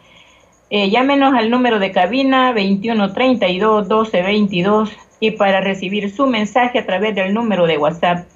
Eh, 0.70 0.88
llámenos 0.90 1.34
al 1.34 1.50
número 1.50 1.78
de 1.78 1.92
cabina 1.92 2.54
2132 2.54 3.88
1222 3.88 4.96
y 5.20 5.32
para 5.32 5.60
recibir 5.60 6.10
su 6.10 6.26
mensaje 6.26 6.78
a 6.80 6.86
través 6.86 7.14
del 7.14 7.34
número 7.34 7.66
de 7.66 7.76
WhatsApp 7.78 8.26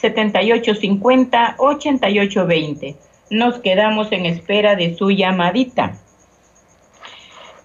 7850-8820. 0.00 2.96
Nos 3.30 3.58
quedamos 3.58 4.12
en 4.12 4.26
espera 4.26 4.76
de 4.76 4.94
su 4.96 5.10
llamadita. 5.10 5.98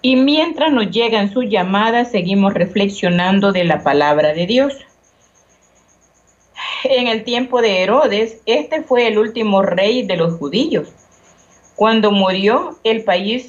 Y 0.08 0.14
mientras 0.14 0.70
nos 0.70 0.92
llegan 0.92 1.32
sus 1.32 1.46
llamadas, 1.48 2.12
seguimos 2.12 2.54
reflexionando 2.54 3.50
de 3.50 3.64
la 3.64 3.82
palabra 3.82 4.34
de 4.34 4.46
Dios. 4.46 4.72
En 6.84 7.08
el 7.08 7.24
tiempo 7.24 7.60
de 7.60 7.82
Herodes, 7.82 8.40
este 8.46 8.84
fue 8.84 9.08
el 9.08 9.18
último 9.18 9.62
rey 9.62 10.06
de 10.06 10.16
los 10.16 10.34
judíos. 10.34 10.92
Cuando 11.74 12.12
murió, 12.12 12.78
el 12.84 13.02
país 13.02 13.48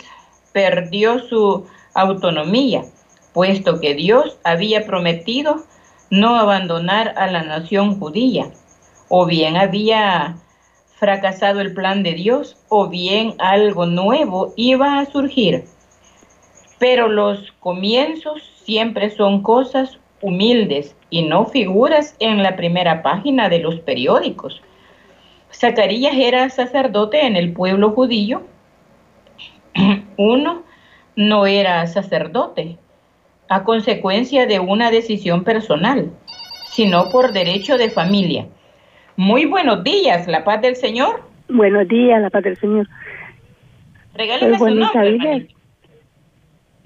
perdió 0.52 1.20
su 1.20 1.68
autonomía 1.94 2.86
puesto 3.34 3.80
que 3.80 3.94
Dios 3.94 4.40
había 4.44 4.88
prometido 4.88 5.64
no 6.10 6.38
abandonar 6.38 7.14
a 7.18 7.28
la 7.28 7.44
nación 7.44 8.00
judía, 8.00 8.50
o 9.10 9.28
bien 9.28 9.58
había 9.58 10.38
fracasado 10.96 11.62
el 11.62 11.76
plan 11.76 12.02
de 12.02 12.14
Dios, 12.14 12.58
o 12.68 12.88
bien 12.88 13.36
algo 13.38 13.86
nuevo 13.86 14.54
iba 14.56 14.98
a 14.98 15.06
surgir. 15.06 15.77
Pero 16.80 17.08
los 17.08 17.52
comienzos 17.60 18.44
siempre 18.64 19.10
son 19.10 19.42
cosas 19.42 20.00
humildes 20.22 20.96
y 21.10 21.24
no 21.24 21.46
figuras 21.46 22.16
en 22.20 22.44
la 22.44 22.56
primera 22.56 23.02
página 23.02 23.50
de 23.50 23.60
los 23.60 23.80
periódicos. 23.80 24.62
Zacarías 25.52 26.16
era 26.16 26.50
sacerdote 26.50 27.26
en 27.26 27.36
el 27.36 27.54
pueblo 27.54 27.92
judío. 27.92 28.44
Uno 30.18 30.64
no 31.16 31.48
era 31.48 31.86
sacerdote, 31.88 32.78
a 33.50 33.64
consecuencia 33.64 34.46
de 34.46 34.60
una 34.60 34.92
decisión 34.92 35.44
personal, 35.44 36.12
sino 36.66 37.10
por 37.10 37.32
derecho 37.32 37.78
de 37.78 37.90
familia. 37.90 38.48
Muy 39.16 39.46
buenos 39.46 39.84
días, 39.84 40.28
la 40.28 40.44
paz 40.44 40.62
del 40.62 40.76
Señor. 40.76 41.24
Buenos 41.50 41.88
días, 41.88 42.22
la 42.22 42.30
paz 42.30 42.44
del 42.44 42.58
Señor. 42.58 42.88
Regáleme 44.14 44.60
su 44.60 44.70
nombre, 44.70 45.48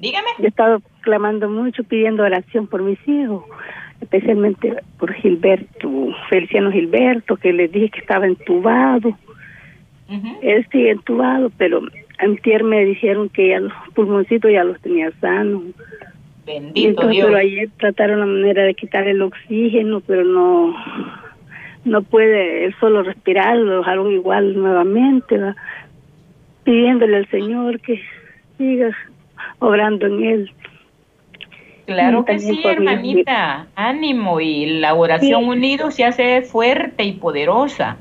Dígame. 0.01 0.27
Yo 0.39 0.45
he 0.45 0.47
estado 0.47 0.81
clamando 1.01 1.47
mucho, 1.47 1.83
pidiendo 1.83 2.23
oración 2.23 2.65
por 2.65 2.81
mis 2.81 2.99
hijos, 3.07 3.43
especialmente 4.01 4.75
por 4.97 5.13
Gilberto, 5.13 5.89
Feliciano 6.27 6.71
Gilberto, 6.71 7.37
que 7.37 7.53
le 7.53 7.67
dije 7.67 7.89
que 7.89 7.99
estaba 7.99 8.25
entubado. 8.25 9.15
Él 10.41 10.67
sigue 10.71 10.91
entubado, 10.91 11.51
pero 11.57 11.81
antier 12.17 12.63
me 12.63 12.83
dijeron 12.83 13.29
que 13.29 13.49
ya 13.49 13.61
los 13.61 13.71
pulmoncitos 13.93 14.51
ya 14.51 14.63
los 14.63 14.81
tenía 14.81 15.11
sanos. 15.21 15.63
Bendito 16.45 17.07
Dios. 17.07 17.27
Pero 17.27 17.37
ayer 17.37 17.69
trataron 17.77 18.19
la 18.19 18.25
manera 18.25 18.63
de 18.63 18.73
quitar 18.73 19.07
el 19.07 19.21
oxígeno, 19.21 20.01
pero 20.01 20.25
no 20.25 20.75
no 21.85 22.01
puede 22.03 22.65
él 22.65 22.75
solo 22.79 23.03
respirar, 23.03 23.57
lo 23.57 23.79
dejaron 23.79 24.11
igual 24.11 24.55
nuevamente, 24.55 25.39
pidiéndole 26.63 27.17
al 27.17 27.29
Señor 27.29 27.79
que 27.79 28.01
siga 28.57 28.95
obrando 29.59 30.05
en 30.07 30.23
él. 30.23 30.51
Claro 31.85 32.23
que 32.25 32.39
sí, 32.39 32.61
hermanita, 32.63 33.67
ánimo 33.75 34.39
y 34.39 34.79
la 34.79 34.93
oración 34.93 35.45
unido 35.45 35.91
se 35.91 36.05
hace 36.05 36.41
fuerte 36.41 37.03
y 37.03 37.13
poderosa. 37.13 37.97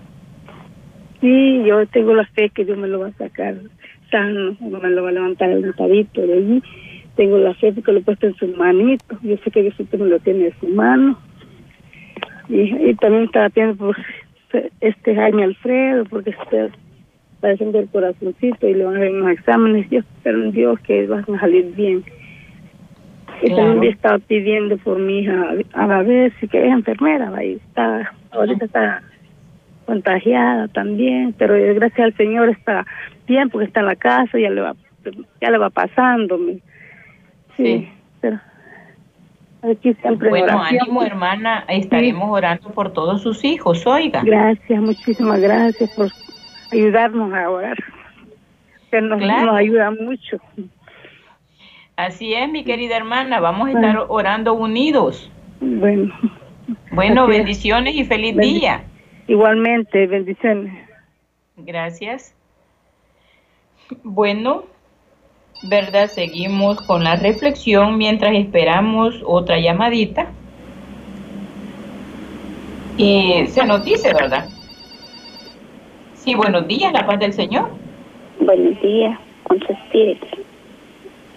Sí, 1.21 1.63
yo 1.67 1.87
tengo 1.87 2.15
la 2.15 2.25
fe 2.27 2.51
que 2.51 2.65
Dios 2.65 2.79
me 2.79 2.89
lo 2.89 3.01
va 3.01 3.09
a 3.09 3.13
sacar 3.13 3.57
sano, 4.11 4.57
me 4.61 4.91
lo 4.91 5.03
va 5.03 5.09
a 5.09 5.13
levantar 5.13 5.51
el 5.51 5.65
montadito 5.65 6.21
de 6.21 6.33
allí. 6.35 6.63
Tengo 7.17 7.39
la 7.39 7.55
fe 7.55 7.73
porque 7.73 7.93
lo 7.93 7.99
he 7.99 8.03
puesto 8.03 8.27
en 8.27 8.35
sus 8.37 8.57
manitos. 8.57 9.19
Yo 9.23 9.37
sé 9.39 9.51
que 9.51 9.63
Dios 9.63 9.75
me 9.93 10.07
lo 10.07 10.19
tiene 10.21 10.47
en 10.47 10.61
su 10.61 10.69
mano. 10.69 11.19
Y, 12.49 12.95
también 12.95 13.25
estaba 13.25 13.49
pidiendo 13.51 13.77
por 13.77 13.97
este 14.81 15.15
Jaime 15.15 15.45
Alfredo, 15.45 16.05
porque 16.07 16.35
está 17.41 17.49
padeciendo 17.49 17.79
el 17.79 17.89
corazoncito 17.89 18.69
y 18.69 18.75
le 18.75 18.85
van 18.85 18.95
a 18.95 18.99
hacer 18.99 19.13
unos 19.13 19.31
exámenes. 19.33 19.91
Yo 19.91 20.01
espero 20.01 20.43
en 20.45 20.53
Dios 20.53 20.79
que 20.81 21.07
van 21.07 21.25
a 21.35 21.41
salir 21.41 21.75
bien. 21.75 22.05
Y 23.43 23.55
también 23.55 23.95
estaba 23.95 24.19
pidiendo 24.19 24.77
por 24.79 24.99
mi 24.99 25.21
hija 25.21 25.55
a 25.73 25.87
la 25.87 26.03
vez, 26.03 26.35
que 26.51 26.67
es 26.67 26.71
enfermera, 26.73 27.33
ahí 27.35 27.53
está, 27.53 28.13
ahorita 28.33 28.67
está 28.67 29.03
contagiada 29.87 30.69
también, 30.69 31.35
pero 31.39 31.55
gracias 31.75 32.01
al 32.01 32.17
Señor 32.19 32.51
está 32.51 32.85
bien 33.27 33.49
porque 33.49 33.67
está 33.67 33.81
en 33.81 33.87
la 33.87 33.97
casa, 33.97 34.39
ya 34.39 34.51
le 34.51 34.61
va, 34.61 34.77
ya 35.41 35.51
le 35.51 35.57
va 35.57 35.71
pasando. 35.71 36.39
Sí, 37.57 37.89
pero 38.21 38.39
aquí 39.63 39.95
siempre 39.95 40.29
Bueno, 40.29 40.61
ánimo 40.61 41.03
hermana, 41.03 41.65
estaremos 41.69 42.29
orando 42.31 42.69
por 42.69 42.93
todos 42.93 43.23
sus 43.23 43.43
hijos, 43.43 43.87
oiga. 43.87 44.23
Gracias, 44.23 44.83
muchísimas 44.83 45.41
gracias 45.41 45.91
por 45.97 46.11
ayudarnos 46.73 47.33
a 47.33 47.51
orar, 47.51 47.77
que 48.91 49.01
nos, 49.01 49.21
nos 49.21 49.57
ayuda 49.57 49.91
mucho. 49.91 50.39
Así 51.97 52.33
es, 52.35 52.49
mi 52.49 52.65
querida 52.65 52.97
hermana, 52.97 53.41
vamos 53.41 53.69
a 53.69 53.73
estar 53.73 54.07
orando 54.09 54.55
unidos. 54.55 55.31
Bueno. 55.61 56.15
Bueno, 56.93 57.27
bendiciones 57.27 57.95
y 57.95 58.05
feliz 58.05 58.37
día. 58.37 58.85
Igualmente, 59.27 60.07
bendiciones. 60.07 60.73
Gracias. 61.57 62.35
Bueno, 64.03 64.65
¿verdad? 65.69 66.09
Seguimos 66.09 66.81
con 66.87 67.05
la 67.05 67.17
reflexión 67.17 67.99
mientras 67.99 68.35
esperamos 68.35 69.23
otra 69.25 69.59
llamadita. 69.59 70.29
Y 72.97 73.47
se 73.49 73.65
nos 73.67 73.85
dice, 73.85 74.13
¿verdad? 74.15 74.49
Sí, 76.21 76.35
buenos 76.35 76.69
días, 76.69 76.93
la 76.93 77.07
paz 77.07 77.19
del 77.19 77.33
Señor. 77.33 77.71
Buenos 78.41 78.79
días, 78.83 79.19
con 79.45 79.59
su 79.61 79.73
espíritu. 79.73 80.27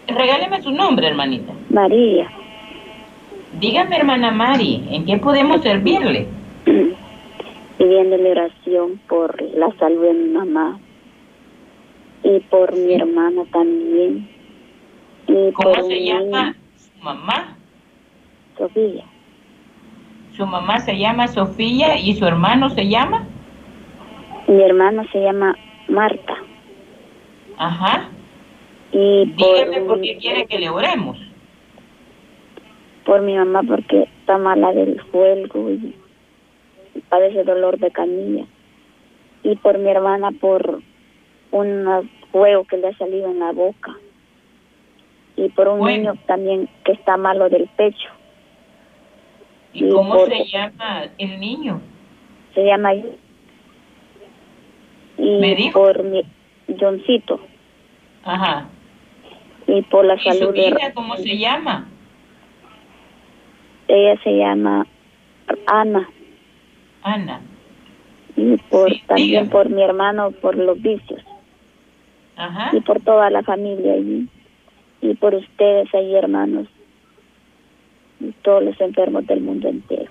Regáleme 0.08 0.62
su 0.62 0.72
nombre, 0.72 1.08
hermanita. 1.08 1.54
María. 1.70 2.30
Dígame, 3.62 3.96
hermana 3.96 4.32
Mari, 4.32 4.84
¿en 4.92 5.06
qué 5.06 5.18
podemos 5.20 5.62
servirle? 5.62 6.28
Pidiendo 7.78 8.18
la 8.18 8.30
oración 8.30 9.00
por 9.08 9.42
la 9.56 9.72
salud 9.80 10.04
de 10.04 10.14
mi 10.16 10.30
mamá 10.32 10.78
y 12.24 12.42
por 12.42 12.76
mi 12.76 12.96
hermana 12.96 13.44
también. 13.54 14.30
Y 15.28 15.52
¿Cómo 15.54 15.76
se 15.76 16.04
llama 16.04 16.58
su 16.76 17.02
mamá? 17.02 17.56
Sofía. 18.58 19.06
Su 20.36 20.46
mamá 20.46 20.80
se 20.80 20.98
llama 20.98 21.30
Sofía 21.30 21.98
y 21.98 22.16
su 22.16 22.26
hermano 22.26 22.70
se 22.70 22.90
llama? 22.90 23.28
Mi 24.54 24.62
hermano 24.62 25.04
se 25.12 25.20
llama 25.20 25.58
Marta. 25.88 26.36
Ajá. 27.58 28.12
Y 28.92 29.26
Dígame 29.26 29.82
por, 29.82 30.00
qué 30.00 30.18
quiere 30.18 30.46
que 30.46 30.60
le 30.60 30.70
oremos. 30.70 31.18
Por 33.04 33.24
mi 33.24 33.36
mamá 33.36 33.64
porque 33.68 34.04
está 34.04 34.38
mala 34.38 34.72
del 34.72 35.02
fuego 35.06 35.72
y 35.72 35.96
padece 37.10 37.44
dolor 37.44 37.80
de 37.80 37.90
canilla. 37.90 38.46
Y 39.42 39.56
por 39.56 39.80
mi 39.80 39.90
hermana 39.90 40.30
por 40.40 40.82
un 41.50 42.12
fuego 42.32 42.66
que 42.66 42.78
le 42.78 42.90
ha 42.90 42.98
salido 43.00 43.32
en 43.32 43.40
la 43.40 43.54
boca. 43.54 43.98
Y 45.36 45.50
por 45.50 45.68
un 45.68 45.84
niño 45.84 46.14
también 46.28 46.70
que 46.86 46.92
está 46.92 47.18
malo 47.18 47.50
del 47.50 47.68
pecho. 47.76 48.10
¿Y, 49.74 49.90
cómo 49.90 50.28
se 50.28 50.46
llama 50.46 51.06
el 51.18 51.40
niño? 51.40 51.82
Se 52.54 52.64
llama... 52.64 52.92
Y 55.18 55.72
por 55.72 56.04
mi 56.04 56.24
Johncito. 56.80 57.40
Ajá 58.24 58.70
y 59.68 59.82
por 59.84 60.06
la 60.06 60.18
salud 60.20 60.54
de... 60.54 60.92
cómo 60.94 61.16
se 61.18 61.38
llama? 61.38 61.88
Ella 63.88 64.20
se 64.24 64.38
llama 64.38 64.86
Ana. 65.68 66.10
Ana. 67.02 67.42
Y 68.36 68.58
por 68.70 68.92
también 69.08 69.50
por 69.50 69.70
mi 69.70 69.82
hermano 69.82 70.32
por 70.32 70.56
los 70.56 70.82
vicios. 70.82 71.22
Ajá. 72.36 72.76
Y 72.76 72.82
por 72.82 73.02
toda 73.02 73.30
la 73.30 73.44
familia 73.44 73.94
allí. 73.94 74.28
Y 75.02 75.14
por 75.16 75.36
ustedes 75.36 75.94
ahí, 75.94 76.16
hermanos. 76.16 76.68
Y 78.20 78.32
todos 78.42 78.64
los 78.64 78.80
enfermos 78.80 79.28
del 79.28 79.42
mundo 79.42 79.68
entero. 79.68 80.03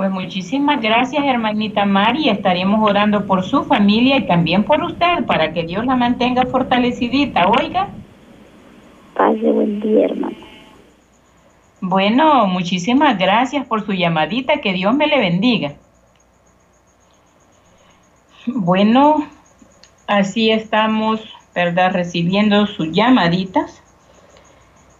Pues 0.00 0.10
muchísimas 0.10 0.80
gracias, 0.80 1.22
hermanita 1.26 1.84
Mari. 1.84 2.30
Estaremos 2.30 2.80
orando 2.82 3.26
por 3.26 3.42
su 3.42 3.64
familia 3.64 4.16
y 4.16 4.26
también 4.26 4.64
por 4.64 4.82
usted 4.82 5.26
para 5.26 5.52
que 5.52 5.64
Dios 5.64 5.84
la 5.84 5.94
mantenga 5.94 6.46
fortalecidita. 6.46 7.46
Oiga. 7.46 7.90
Pase 9.12 9.52
buen 9.52 9.78
día, 9.78 10.06
hermano. 10.06 10.36
Bueno, 11.82 12.46
muchísimas 12.46 13.18
gracias 13.18 13.66
por 13.66 13.84
su 13.84 13.92
llamadita. 13.92 14.62
Que 14.62 14.72
Dios 14.72 14.94
me 14.94 15.06
le 15.06 15.18
bendiga. 15.18 15.74
Bueno, 18.46 19.26
así 20.06 20.50
estamos, 20.50 21.20
¿verdad? 21.54 21.92
Recibiendo 21.92 22.66
sus 22.66 22.90
llamaditas. 22.90 23.82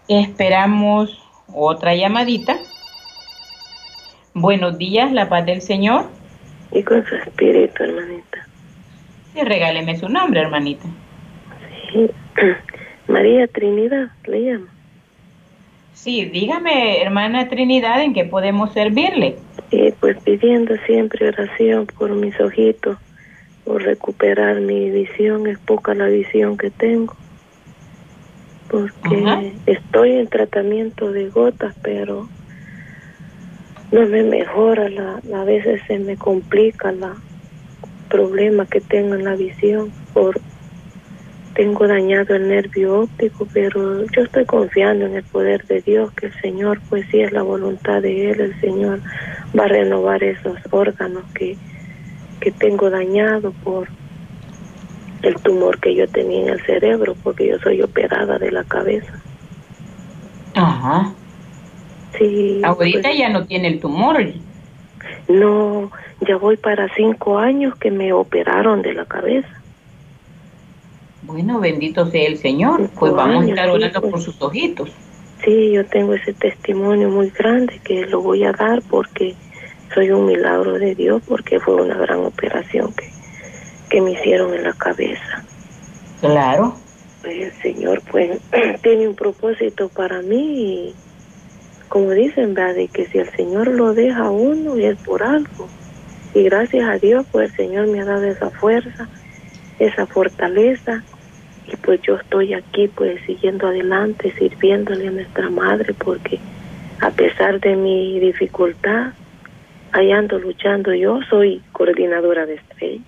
Esperamos 0.07 1.19
otra 1.51 1.95
llamadita. 1.95 2.59
Buenos 4.33 4.77
días, 4.77 5.11
la 5.11 5.27
paz 5.27 5.45
del 5.45 5.61
Señor. 5.61 6.05
Y 6.71 6.83
con 6.83 7.05
su 7.05 7.15
espíritu, 7.15 7.83
hermanita. 7.83 8.47
Sí, 9.33 9.41
regáleme 9.41 9.97
su 9.97 10.07
nombre, 10.07 10.39
hermanita. 10.39 10.87
Sí, 11.91 12.09
María 13.09 13.47
Trinidad, 13.47 14.07
le 14.25 14.39
llamo. 14.39 14.67
Sí, 15.93 16.25
dígame, 16.25 17.01
hermana 17.01 17.49
Trinidad, 17.49 18.01
¿en 18.01 18.13
qué 18.13 18.23
podemos 18.23 18.71
servirle? 18.71 19.35
Sí, 19.69 19.93
pues 19.99 20.17
pidiendo 20.23 20.77
siempre 20.85 21.27
oración 21.27 21.85
por 21.85 22.11
mis 22.11 22.39
ojitos, 22.39 22.97
por 23.65 23.83
recuperar 23.83 24.61
mi 24.61 24.91
visión, 24.91 25.45
es 25.45 25.59
poca 25.59 25.93
la 25.93 26.07
visión 26.07 26.57
que 26.57 26.69
tengo. 26.69 27.17
Porque 28.69 29.53
estoy 29.65 30.13
en 30.13 30.27
tratamiento 30.27 31.11
de 31.11 31.27
gotas, 31.27 31.75
pero 31.83 32.29
no 33.91 34.07
me 34.07 34.23
mejora, 34.23 34.89
la, 34.89 35.21
a 35.35 35.43
veces 35.43 35.81
se 35.87 35.99
me 35.99 36.17
complica 36.17 36.91
la 36.91 37.15
problema 38.09 38.65
que 38.65 38.81
tengo 38.81 39.15
en 39.15 39.23
la 39.23 39.35
visión 39.35 39.91
por 40.13 40.39
tengo 41.53 41.85
dañado 41.85 42.35
el 42.35 42.47
nervio 42.47 43.01
óptico, 43.01 43.47
pero 43.51 44.05
yo 44.05 44.23
estoy 44.23 44.45
confiando 44.45 45.05
en 45.05 45.15
el 45.15 45.23
poder 45.23 45.65
de 45.67 45.81
Dios, 45.81 46.11
que 46.13 46.27
el 46.27 46.41
Señor, 46.41 46.79
pues 46.89 47.05
si 47.11 47.21
es 47.21 47.31
la 47.33 47.41
voluntad 47.41 48.01
de 48.01 48.31
Él, 48.31 48.39
el 48.39 48.59
Señor 48.61 49.01
va 49.57 49.65
a 49.65 49.67
renovar 49.67 50.23
esos 50.23 50.57
órganos 50.71 51.23
que, 51.33 51.57
que 52.39 52.51
tengo 52.51 52.89
dañado 52.89 53.51
por 53.63 53.89
el 55.23 55.35
tumor 55.35 55.79
que 55.79 55.93
yo 55.93 56.07
tenía 56.07 56.43
en 56.43 56.49
el 56.49 56.61
cerebro, 56.61 57.15
porque 57.21 57.49
yo 57.49 57.59
soy 57.59 57.81
operada 57.81 58.39
de 58.39 58.51
la 58.51 58.63
cabeza. 58.63 59.13
Ajá. 60.55 61.13
Sí. 62.17 62.61
Ahorita 62.63 63.01
pues 63.01 63.17
ya 63.17 63.29
no 63.29 63.45
tiene 63.45 63.67
el 63.69 63.79
tumor. 63.79 64.23
No, 65.27 65.91
ya 66.21 66.37
voy 66.37 66.57
para 66.57 66.93
cinco 66.95 67.37
años 67.37 67.75
que 67.75 67.91
me 67.91 68.13
operaron 68.13 68.81
de 68.81 68.93
la 68.93 69.05
cabeza. 69.05 69.61
Bueno, 71.23 71.59
bendito 71.59 72.05
sea 72.07 72.27
el 72.27 72.37
Señor. 72.37 72.89
Pues 72.99 73.13
vamos 73.13 73.45
a 73.45 73.49
estar 73.49 73.69
orando 73.69 74.01
por 74.01 74.21
sus 74.21 74.41
ojitos. 74.41 74.91
Sí, 75.43 75.71
yo 75.71 75.85
tengo 75.85 76.13
ese 76.13 76.33
testimonio 76.33 77.09
muy 77.09 77.29
grande 77.29 77.79
que 77.83 78.05
lo 78.05 78.21
voy 78.21 78.43
a 78.43 78.51
dar 78.51 78.81
porque 78.89 79.35
soy 79.93 80.11
un 80.11 80.27
milagro 80.27 80.73
de 80.73 80.93
Dios, 80.93 81.21
porque 81.27 81.59
fue 81.59 81.75
una 81.75 81.95
gran 81.95 82.19
operación 82.19 82.93
que, 82.93 83.09
que 83.89 84.01
me 84.01 84.11
hicieron 84.11 84.53
en 84.53 84.63
la 84.63 84.73
cabeza. 84.73 85.43
Claro. 86.19 86.75
Pues 87.21 87.35
el 87.35 87.61
Señor 87.61 88.01
pues 88.09 88.39
tiene 88.83 89.07
un 89.07 89.15
propósito 89.15 89.89
para 89.89 90.21
mí 90.21 90.37
y 90.37 90.95
como 91.91 92.11
dicen, 92.11 92.53
¿verdad? 92.53 92.75
De 92.75 92.87
que 92.87 93.05
si 93.07 93.17
el 93.17 93.29
Señor 93.31 93.67
lo 93.67 93.93
deja 93.93 94.27
a 94.27 94.31
uno 94.31 94.77
es 94.77 94.97
por 94.99 95.21
algo. 95.23 95.67
Y 96.33 96.43
gracias 96.43 96.87
a 96.87 96.97
Dios 96.97 97.25
pues 97.29 97.49
el 97.49 97.57
Señor 97.57 97.87
me 97.87 97.99
ha 97.99 98.05
dado 98.05 98.23
esa 98.23 98.49
fuerza, 98.49 99.09
esa 99.77 100.05
fortaleza 100.05 101.03
y 101.67 101.75
pues 101.75 102.01
yo 102.03 102.15
estoy 102.15 102.53
aquí 102.53 102.87
pues 102.87 103.19
siguiendo 103.25 103.67
adelante, 103.67 104.33
sirviéndole 104.39 105.09
a 105.09 105.11
nuestra 105.11 105.49
madre 105.49 105.93
porque 105.93 106.39
a 107.01 107.11
pesar 107.11 107.59
de 107.59 107.75
mi 107.75 108.21
dificultad, 108.21 109.11
ahí 109.91 110.13
ando 110.13 110.39
luchando. 110.39 110.93
Yo 110.93 111.19
soy 111.29 111.61
coordinadora 111.73 112.45
de 112.45 112.53
estrella. 112.55 113.03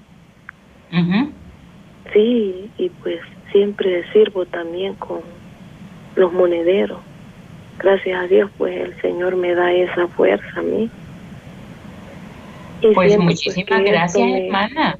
Sí, 2.12 2.70
y 2.78 2.90
pues 2.90 3.22
siempre 3.54 4.04
sirvo 4.12 4.46
también 4.46 4.96
con 4.96 5.22
los 6.18 6.34
monederos. 6.34 7.00
Gracias 7.80 8.24
a 8.24 8.28
Dios, 8.28 8.50
pues 8.58 8.80
el 8.80 9.02
Señor 9.02 9.36
me 9.36 9.54
da 9.56 9.72
esa 9.72 10.08
fuerza 10.08 10.60
a 10.60 10.62
mí. 10.62 10.90
Y 12.82 12.94
pues, 12.94 13.16
pues 13.16 13.20
muchísimas 13.20 13.84
gracias, 13.84 14.30
hermana 14.30 14.98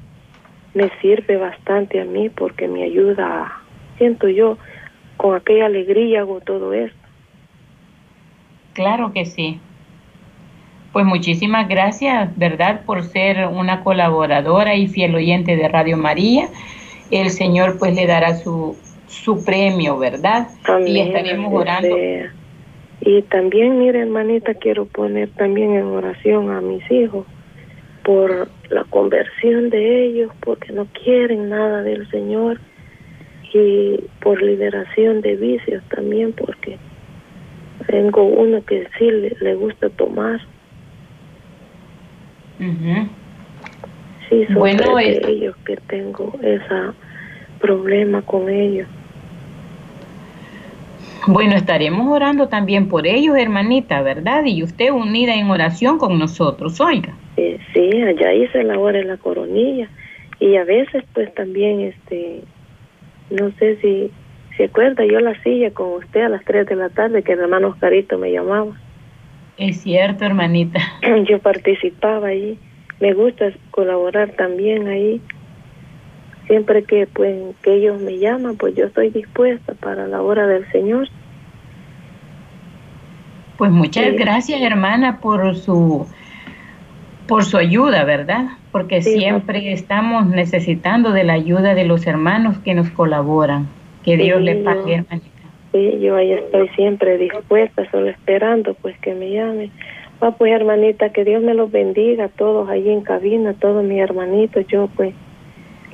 me 0.74 0.90
sirve 1.00 1.36
bastante 1.36 2.00
a 2.00 2.04
mí 2.04 2.28
porque 2.28 2.68
me 2.68 2.82
ayuda, 2.82 3.60
siento 3.96 4.28
yo, 4.28 4.58
con 5.16 5.36
aquella 5.36 5.66
alegría 5.66 6.20
hago 6.20 6.40
todo 6.40 6.72
esto. 6.72 6.98
Claro 8.74 9.12
que 9.12 9.24
sí. 9.24 9.60
Pues 10.92 11.06
muchísimas 11.06 11.68
gracias, 11.68 12.36
¿verdad?, 12.36 12.82
por 12.84 13.04
ser 13.04 13.46
una 13.46 13.82
colaboradora 13.82 14.74
y 14.74 14.88
fiel 14.88 15.14
oyente 15.14 15.56
de 15.56 15.68
Radio 15.68 15.96
María. 15.96 16.48
El 17.10 17.30
Señor 17.30 17.78
pues 17.78 17.94
le 17.94 18.06
dará 18.06 18.34
su, 18.36 18.76
su 19.06 19.44
premio, 19.44 19.98
¿verdad? 19.98 20.48
y 20.84 21.00
estaremos 21.00 21.52
orando. 21.52 21.96
Y 23.00 23.22
también, 23.22 23.78
mire, 23.78 24.00
hermanita, 24.00 24.54
quiero 24.54 24.86
poner 24.86 25.28
también 25.30 25.74
en 25.74 25.84
oración 25.84 26.50
a 26.50 26.60
mis 26.60 26.88
hijos 26.90 27.26
por 28.02 28.48
la 28.70 28.84
conversión 28.84 29.70
de 29.70 30.04
ellos, 30.06 30.32
porque 30.40 30.72
no 30.72 30.86
quieren 30.86 31.48
nada 31.48 31.82
del 31.82 32.08
Señor 32.10 32.60
y 33.52 34.00
por 34.20 34.42
liberación 34.42 35.20
de 35.20 35.36
vicios 35.36 35.82
también, 35.88 36.32
porque 36.32 36.78
tengo 37.86 38.24
uno 38.24 38.64
que 38.64 38.88
sí 38.98 39.10
le, 39.40 39.54
gusta 39.54 39.88
tomar. 39.90 40.40
Sí, 44.28 44.46
son 44.46 44.56
bueno, 44.56 44.98
ellos 44.98 45.56
que 45.64 45.76
tengo 45.88 46.32
ese 46.42 46.92
problema 47.60 48.22
con 48.22 48.48
ellos. 48.48 48.88
Bueno, 51.26 51.54
estaremos 51.54 52.06
orando 52.08 52.48
también 52.48 52.88
por 52.88 53.06
ellos, 53.06 53.36
hermanita, 53.36 54.02
¿verdad? 54.02 54.44
Y 54.44 54.62
usted 54.62 54.90
unida 54.90 55.34
en 55.34 55.50
oración 55.50 55.98
con 55.98 56.18
nosotros, 56.18 56.80
oiga. 56.80 57.14
Eh, 57.36 57.58
sí, 57.72 58.02
allá 58.02 58.32
hice 58.32 58.62
la 58.62 58.78
hora 58.78 59.00
en 59.00 59.08
la 59.08 59.16
coronilla 59.16 59.88
y 60.40 60.56
a 60.56 60.64
veces 60.64 61.04
pues 61.14 61.32
también 61.34 61.80
este 61.80 62.42
no 63.30 63.50
sé 63.58 63.76
si 63.80 64.10
se 64.56 64.64
acuerda 64.64 65.04
yo 65.04 65.18
la 65.20 65.40
silla 65.42 65.70
con 65.72 65.94
usted 65.94 66.22
a 66.22 66.28
las 66.28 66.44
3 66.44 66.66
de 66.66 66.76
la 66.76 66.88
tarde 66.88 67.22
que 67.22 67.32
el 67.32 67.40
hermano 67.40 67.68
Oscarito 67.68 68.18
me 68.18 68.30
llamaba. 68.30 68.76
Es 69.56 69.82
cierto, 69.82 70.24
hermanita. 70.24 70.80
Yo 71.28 71.38
participaba 71.38 72.28
ahí. 72.28 72.58
Me 73.00 73.14
gusta 73.14 73.52
colaborar 73.70 74.30
también 74.36 74.88
ahí. 74.88 75.20
Siempre 76.46 76.84
que 76.84 77.06
pues 77.06 77.56
que 77.62 77.74
ellos 77.74 78.00
me 78.00 78.18
llaman, 78.18 78.56
pues 78.56 78.74
yo 78.74 78.86
estoy 78.86 79.10
dispuesta 79.10 79.74
para 79.74 80.06
la 80.06 80.22
hora 80.22 80.46
del 80.46 80.70
Señor. 80.70 81.08
Pues 83.56 83.70
muchas 83.70 84.14
gracias, 84.14 84.60
hermana, 84.60 85.20
por 85.20 85.56
su 85.56 86.06
por 87.26 87.44
su 87.44 87.56
ayuda, 87.56 88.04
¿verdad? 88.04 88.48
Porque 88.70 89.00
siempre 89.00 89.72
estamos 89.72 90.26
necesitando 90.26 91.12
de 91.12 91.24
la 91.24 91.34
ayuda 91.34 91.74
de 91.74 91.84
los 91.84 92.06
hermanos 92.06 92.58
que 92.58 92.74
nos 92.74 92.90
colaboran. 92.90 93.68
Que 94.04 94.16
Dios 94.18 94.42
le 94.42 94.56
pague, 94.56 94.96
hermanita. 94.96 95.30
Sí, 95.72 95.98
yo 96.00 96.16
ahí 96.16 96.32
estoy 96.32 96.68
siempre 96.76 97.16
dispuesta, 97.16 97.90
solo 97.90 98.08
esperando 98.08 98.74
pues 98.74 98.98
que 98.98 99.14
me 99.14 99.30
llamen. 99.30 99.70
Va 100.22 100.32
pues 100.32 100.52
hermanita, 100.52 101.10
que 101.10 101.24
Dios 101.24 101.42
me 101.42 101.54
los 101.54 101.70
bendiga 101.70 102.26
a 102.26 102.28
todos 102.28 102.68
ahí 102.68 102.88
en 102.90 103.00
cabina, 103.00 103.54
todos 103.54 103.82
mis 103.82 103.98
hermanitos. 103.98 104.66
Yo 104.66 104.88
pues 104.94 105.14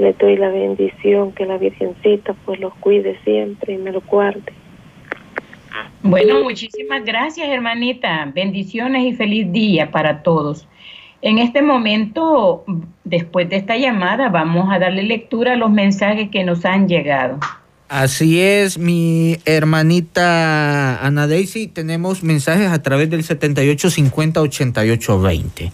le 0.01 0.15
doy 0.15 0.37
la 0.37 0.49
bendición, 0.49 1.33
que 1.33 1.45
la 1.47 1.59
Virgencita 1.59 2.35
pues 2.45 2.59
los 2.59 2.75
cuide 2.77 3.19
siempre 3.25 3.75
y 3.75 3.79
me 3.79 3.93
lo 3.93 4.01
guarde. 4.01 4.53
Bueno, 6.03 6.43
muchísimas 6.43 7.05
gracias 7.05 7.49
hermanita. 7.49 8.31
Bendiciones 8.35 9.05
y 9.05 9.13
feliz 9.13 9.53
día 9.53 9.91
para 9.91 10.23
todos. 10.23 10.67
En 11.23 11.39
este 11.39 11.61
momento, 11.61 12.65
después 13.05 13.49
de 13.51 13.57
esta 13.57 13.77
llamada, 13.77 14.31
vamos 14.31 14.73
a 14.73 14.79
darle 14.79 15.03
lectura 15.03 15.53
a 15.53 15.57
los 15.57 15.71
mensajes 15.71 16.31
que 16.31 16.45
nos 16.45 16.65
han 16.65 16.89
llegado. 16.89 17.39
Así 17.91 18.41
es, 18.41 18.79
mi 18.79 19.37
hermanita 19.47 21.05
Ana 21.05 21.27
Daisy, 21.27 21.67
tenemos 21.67 22.23
mensajes 22.23 22.71
a 22.71 22.81
través 22.85 23.11
del 23.11 23.25
7850-8820. 23.25 25.73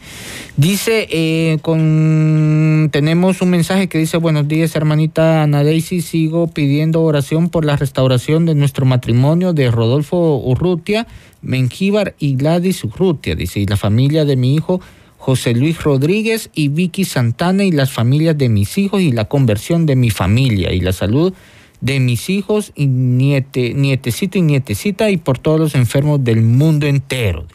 Dice, 0.56 1.06
eh, 1.10 1.58
con, 1.60 2.88
tenemos 2.90 3.42
un 3.42 3.50
mensaje 3.50 3.90
que 3.90 3.98
dice, 3.98 4.16
buenos 4.16 4.48
días 4.48 4.74
hermanita 4.74 5.42
Ana 5.42 5.62
Daisy, 5.62 6.00
sigo 6.00 6.48
pidiendo 6.48 7.02
oración 7.02 7.50
por 7.50 7.66
la 7.66 7.76
restauración 7.76 8.46
de 8.46 8.54
nuestro 8.54 8.86
matrimonio 8.86 9.52
de 9.52 9.70
Rodolfo 9.70 10.38
Urrutia, 10.38 11.06
Mengíbar 11.42 12.14
y 12.18 12.36
Gladys 12.36 12.82
Urrutia, 12.82 13.34
dice, 13.34 13.60
y 13.60 13.66
la 13.66 13.76
familia 13.76 14.24
de 14.24 14.36
mi 14.36 14.54
hijo 14.54 14.80
José 15.18 15.52
Luis 15.52 15.82
Rodríguez 15.82 16.48
y 16.54 16.68
Vicky 16.68 17.04
Santana 17.04 17.64
y 17.64 17.72
las 17.72 17.92
familias 17.92 18.38
de 18.38 18.48
mis 18.48 18.78
hijos 18.78 19.02
y 19.02 19.12
la 19.12 19.26
conversión 19.26 19.84
de 19.84 19.96
mi 19.96 20.08
familia 20.08 20.72
y 20.72 20.80
la 20.80 20.92
salud 20.92 21.34
de 21.80 22.00
mis 22.00 22.30
hijos 22.30 22.72
y 22.74 22.86
niete, 22.86 23.74
nietecito 23.74 24.38
y 24.38 24.42
nietecita 24.42 25.10
y 25.10 25.16
por 25.16 25.38
todos 25.38 25.60
los 25.60 25.74
enfermos 25.74 26.22
del 26.24 26.42
mundo 26.42 26.86
entero. 26.86 27.46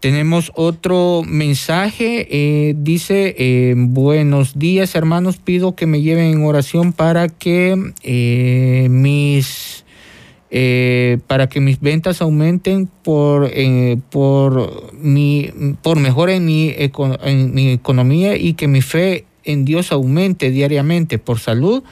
Tenemos 0.00 0.50
otro 0.54 1.22
mensaje, 1.26 2.26
eh, 2.30 2.74
dice, 2.74 3.34
eh, 3.36 3.74
buenos 3.76 4.58
días 4.58 4.94
hermanos, 4.94 5.36
pido 5.36 5.74
que 5.74 5.86
me 5.86 6.00
lleven 6.00 6.32
en 6.32 6.42
oración 6.42 6.94
para 6.94 7.28
que 7.28 7.92
eh, 8.02 8.88
mis 8.90 9.84
para 11.28 11.48
que 11.48 11.60
mis 11.60 11.78
ventas 11.78 12.20
aumenten 12.20 12.88
por, 12.88 13.52
por, 14.10 14.92
mi, 14.94 15.48
por 15.80 16.00
mi, 16.00 16.08
en 16.08 17.54
mi 17.54 17.70
economía 17.70 18.36
y 18.36 18.54
que 18.54 18.66
mi 18.66 18.80
fe 18.80 19.26
en 19.44 19.64
Dios 19.64 19.92
aumente 19.92 20.50
diariamente 20.50 21.18
por 21.18 21.38
salud 21.38 21.84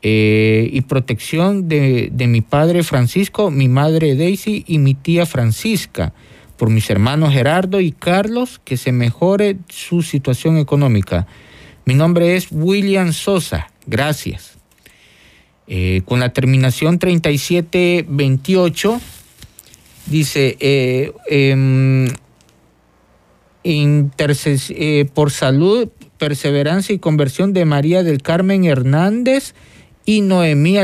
eh, 0.00 0.70
y 0.72 0.82
protección 0.82 1.68
de, 1.68 2.12
mi 2.28 2.40
padre 2.40 2.84
Francisco, 2.84 3.50
mi 3.50 3.66
madre 3.68 4.14
Daisy 4.14 4.62
y 4.68 4.78
mi 4.78 4.94
tía 4.94 5.26
Francisca, 5.26 6.12
por 6.56 6.70
mis 6.70 6.88
hermanos 6.88 7.32
Gerardo 7.32 7.80
y 7.80 7.90
Carlos, 7.90 8.60
que 8.64 8.76
se 8.76 8.92
mejore 8.92 9.56
su 9.68 10.02
situación 10.02 10.56
económica. 10.56 11.26
Mi 11.84 11.94
nombre 11.94 12.36
es 12.36 12.46
William 12.52 13.12
Sosa. 13.12 13.72
Gracias. 13.86 14.56
Eh, 15.66 16.02
con 16.04 16.20
la 16.20 16.32
terminación 16.32 17.00
3728, 17.00 19.00
dice, 20.06 20.56
eh, 20.60 21.10
em, 21.28 22.06
por 25.12 25.32
salud, 25.32 25.88
perseverancia 26.18 26.94
y 26.94 27.00
conversión 27.00 27.52
de 27.52 27.64
María 27.64 28.04
del 28.04 28.22
Carmen 28.22 28.64
Hernández 28.64 29.54
y 30.08 30.22
Noemí 30.22 30.78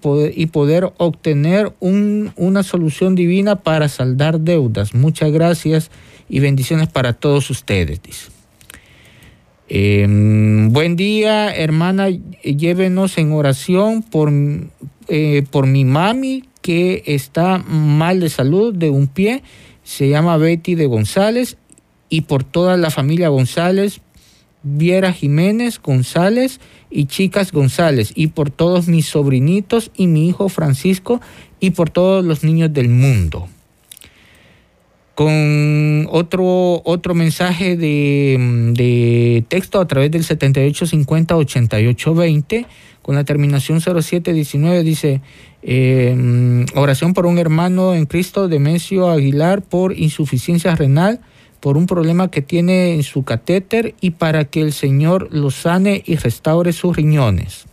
poder, 0.00 0.32
y 0.36 0.46
poder 0.46 0.92
obtener 0.96 1.72
una 1.78 2.64
solución 2.64 3.14
divina 3.14 3.54
para 3.54 3.88
saldar 3.88 4.40
deudas. 4.40 4.92
Muchas 4.92 5.30
gracias 5.30 5.92
y 6.28 6.40
bendiciones 6.40 6.88
para 6.88 7.12
todos 7.12 7.48
ustedes, 7.50 8.02
dice. 8.02 8.26
Em, 9.68 10.72
buen 10.72 10.96
día, 10.96 11.54
hermana, 11.54 12.08
llévenos 12.08 13.18
en 13.18 13.30
oración 13.30 14.02
por, 14.02 14.32
eh, 15.06 15.44
por 15.48 15.68
mi 15.68 15.84
mami 15.84 16.42
que 16.60 17.04
está 17.06 17.58
mal 17.58 18.18
de 18.18 18.30
salud 18.30 18.74
de 18.74 18.90
un 18.90 19.06
pie, 19.06 19.44
se 19.84 20.08
llama 20.08 20.38
Betty 20.38 20.74
de 20.74 20.86
González, 20.86 21.56
y 22.08 22.22
por 22.22 22.42
toda 22.42 22.76
la 22.76 22.90
familia 22.90 23.28
González, 23.28 24.00
Viera 24.62 25.12
Jiménez 25.12 25.80
González 25.80 26.60
y 26.90 27.06
Chicas 27.06 27.50
González, 27.52 28.12
y 28.14 28.28
por 28.28 28.50
todos 28.50 28.88
mis 28.88 29.06
sobrinitos 29.06 29.90
y 29.96 30.06
mi 30.06 30.28
hijo 30.28 30.48
Francisco, 30.48 31.20
y 31.60 31.70
por 31.70 31.90
todos 31.90 32.24
los 32.24 32.44
niños 32.44 32.72
del 32.72 32.88
mundo. 32.88 33.48
Con 35.14 36.06
otro, 36.10 36.82
otro 36.84 37.14
mensaje 37.14 37.76
de, 37.76 38.72
de 38.74 39.44
texto 39.48 39.80
a 39.80 39.86
través 39.86 40.10
del 40.10 40.24
7850-8820, 40.24 42.66
con 43.02 43.14
la 43.14 43.24
terminación 43.24 43.80
0719, 43.80 44.82
dice, 44.82 45.20
eh, 45.62 46.66
oración 46.74 47.12
por 47.12 47.26
un 47.26 47.36
hermano 47.38 47.94
en 47.94 48.06
Cristo, 48.06 48.48
Demencio 48.48 49.10
Aguilar, 49.10 49.62
por 49.62 49.96
insuficiencia 49.96 50.74
renal, 50.74 51.20
por 51.60 51.76
un 51.76 51.86
problema 51.86 52.30
que 52.30 52.42
tiene 52.42 52.94
en 52.94 53.02
su 53.02 53.22
catéter 53.22 53.94
y 54.00 54.12
para 54.12 54.46
que 54.46 54.62
el 54.62 54.72
Señor 54.72 55.28
lo 55.30 55.50
sane 55.50 56.02
y 56.06 56.16
restaure 56.16 56.72
sus 56.72 56.96
riñones. 56.96 57.66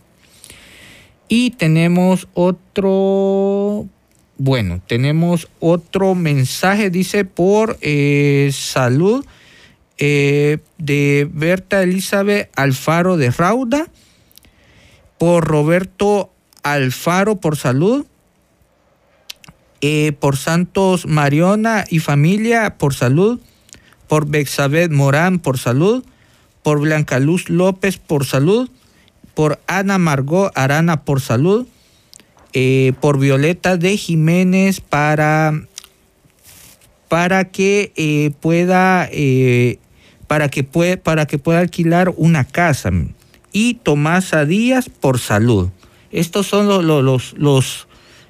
Y 1.28 1.50
tenemos 1.50 2.28
otro, 2.34 3.86
bueno, 4.36 4.80
tenemos 4.86 5.48
otro 5.60 6.14
mensaje, 6.14 6.90
dice, 6.90 7.24
por 7.24 7.78
eh, 7.80 8.50
salud 8.52 9.24
eh, 9.98 10.58
de 10.78 11.28
Berta 11.30 11.82
Elizabeth 11.82 12.50
Alfaro 12.56 13.16
de 13.16 13.30
Rauda, 13.30 13.88
por 15.18 15.44
Roberto 15.46 16.30
Alfaro 16.62 17.36
por 17.36 17.56
salud, 17.56 18.06
eh, 19.80 20.12
por 20.12 20.36
Santos 20.36 21.06
Mariona 21.06 21.84
y 21.88 21.98
familia 21.98 22.76
por 22.78 22.94
salud, 22.94 23.40
por 24.08 24.26
Bexabeth 24.26 24.90
Morán 24.90 25.38
por 25.38 25.58
salud, 25.58 26.04
por 26.62 26.80
Blanca 26.80 27.18
Luz 27.18 27.48
López 27.48 27.98
por 27.98 28.24
salud, 28.24 28.68
por 29.34 29.60
Ana 29.66 29.98
Margot 29.98 30.50
Arana 30.54 31.04
por 31.04 31.20
salud, 31.20 31.66
eh, 32.52 32.92
por 33.00 33.18
Violeta 33.18 33.76
de 33.76 33.96
Jiménez 33.96 34.80
para, 34.80 35.52
para 37.08 37.44
que 37.44 37.92
eh, 37.96 38.32
pueda 38.40 39.08
para 40.26 40.48
que 40.50 40.62
puede, 40.62 40.98
para 40.98 41.26
que 41.26 41.38
pueda 41.38 41.58
alquilar 41.58 42.12
una 42.16 42.44
casa 42.44 42.92
y 43.52 43.74
Tomás 43.74 44.30
Díaz 44.46 44.88
por 44.88 45.18
salud. 45.18 45.70
Estos 46.12 46.46
son 46.46 46.68
los, 46.68 46.84
los, 46.84 47.34
los, 47.36 47.87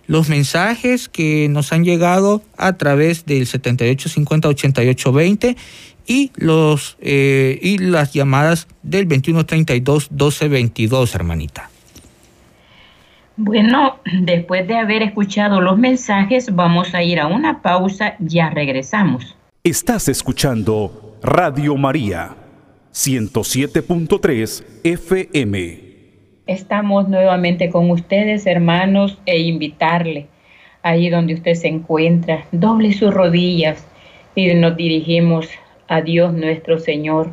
los 0.09 0.29
mensajes 0.29 1.09
que 1.09 1.49
nos 1.49 1.73
han 1.73 1.85
llegado 1.85 2.43
a 2.57 2.73
través 2.73 3.25
del 3.27 3.47
7850-8820 3.47 5.57
y, 6.07 6.33
los, 6.35 6.97
eh, 7.01 7.61
y 7.63 7.79
las 7.79 8.13
llamadas 8.15 8.67
del 8.83 9.07
2132-1222, 9.07 11.15
hermanita. 11.15 11.71
Bueno, 13.37 14.01
después 14.23 14.67
de 14.67 14.79
haber 14.79 15.03
escuchado 15.03 15.61
los 15.61 15.79
mensajes, 15.79 16.53
vamos 16.53 16.93
a 16.95 17.05
ir 17.05 17.21
a 17.21 17.29
una 17.29 17.63
pausa, 17.63 18.17
ya 18.19 18.51
regresamos. 18.51 19.37
Estás 19.63 20.09
escuchando 20.09 21.17
Radio 21.23 21.77
María, 21.77 22.35
107.3 22.93 24.65
FM. 24.83 25.88
Estamos 26.49 27.11
nuevamente 27.11 27.69
con 27.69 27.91
ustedes, 27.91 28.47
hermanos, 28.47 29.19
e 29.27 29.39
invitarle 29.39 30.29
ahí 30.83 31.11
donde 31.11 31.35
usted 31.35 31.53
se 31.53 31.69
encuentra, 31.69 32.47
doble 32.53 32.95
sus 32.95 33.13
rodillas 33.13 33.87
y 34.35 34.55
nos 34.55 34.75
dirigimos 34.75 35.47
a 35.89 36.01
Dios 36.01 36.33
nuestro 36.33 36.79
Señor 36.79 37.33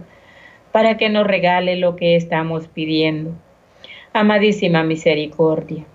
para 0.74 0.98
que 0.98 1.08
nos 1.08 1.26
regale 1.26 1.78
lo 1.78 1.96
que 1.96 2.18
estamos 2.18 2.68
pidiendo. 2.68 3.32
Amadísima 4.12 4.84
misericordia, 4.84 5.86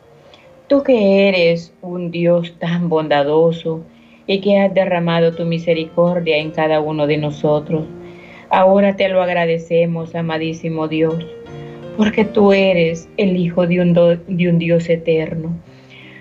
tú 0.67 0.83
que 0.83 1.29
eres 1.29 1.75
un 1.83 2.11
Dios 2.11 2.59
tan 2.59 2.89
bondadoso 2.89 3.85
y 4.27 4.41
que 4.41 4.61
has 4.61 4.73
derramado 4.73 5.37
tu 5.37 5.45
misericordia 5.45 6.39
en 6.39 6.53
cada 6.53 6.81
uno 6.81 7.07
de 7.07 7.19
nosotros, 7.19 7.85
ahora 8.49 8.97
te 8.97 9.11
lo 9.11 9.23
agradecemos, 9.23 10.15
amadísimo 10.15 10.89
Dios 10.89 11.23
porque 12.01 12.25
tú 12.25 12.55
eres 12.55 13.11
el 13.19 13.37
Hijo 13.37 13.67
de 13.67 13.83
un, 13.83 13.93
de 13.93 14.49
un 14.49 14.59
Dios 14.59 14.89
eterno. 14.89 15.55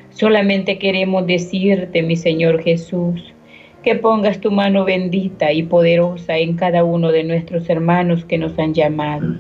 Solamente 0.10 0.78
queremos 0.78 1.26
decirte, 1.26 2.04
mi 2.04 2.18
Señor 2.18 2.62
Jesús, 2.62 3.34
que 3.82 3.96
pongas 3.96 4.42
tu 4.42 4.52
mano 4.52 4.84
bendita 4.84 5.54
y 5.54 5.64
poderosa 5.64 6.38
en 6.38 6.58
cada 6.58 6.84
uno 6.84 7.14
de 7.14 7.24
nuestros 7.24 7.70
hermanos 7.70 8.26
que 8.26 8.38
nos 8.38 8.60
han 8.60 8.74
llamado, 8.74 9.38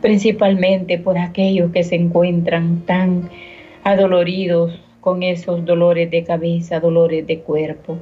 principalmente 0.00 0.98
por 0.98 1.16
aquellos 1.16 1.70
que 1.70 1.84
se 1.84 1.94
encuentran 1.94 2.80
tan 2.84 3.30
adoloridos 3.84 4.82
con 5.00 5.22
esos 5.22 5.64
dolores 5.64 6.10
de 6.10 6.24
cabeza, 6.24 6.80
dolores 6.80 7.24
de 7.24 7.38
cuerpo, 7.38 7.98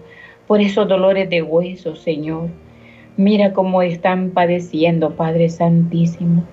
por 0.46 0.62
esos 0.62 0.88
dolores 0.88 1.28
de 1.28 1.42
huesos, 1.42 1.98
Señor. 1.98 2.48
Mira 3.18 3.52
cómo 3.52 3.82
están 3.82 4.30
padeciendo, 4.30 5.14
Padre 5.14 5.50
Santísimo. 5.50 6.46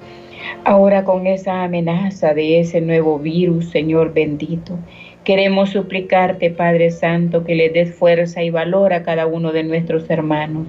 Ahora 0.63 1.03
con 1.03 1.27
esa 1.27 1.63
amenaza 1.63 2.33
de 2.33 2.59
ese 2.59 2.81
nuevo 2.81 3.19
virus, 3.19 3.69
Señor 3.69 4.13
bendito, 4.13 4.77
queremos 5.23 5.71
suplicarte, 5.71 6.51
Padre 6.51 6.91
Santo, 6.91 7.43
que 7.43 7.55
le 7.55 7.69
des 7.69 7.93
fuerza 7.93 8.43
y 8.43 8.49
valor 8.49 8.93
a 8.93 9.03
cada 9.03 9.27
uno 9.27 9.51
de 9.51 9.63
nuestros 9.63 10.09
hermanos, 10.09 10.67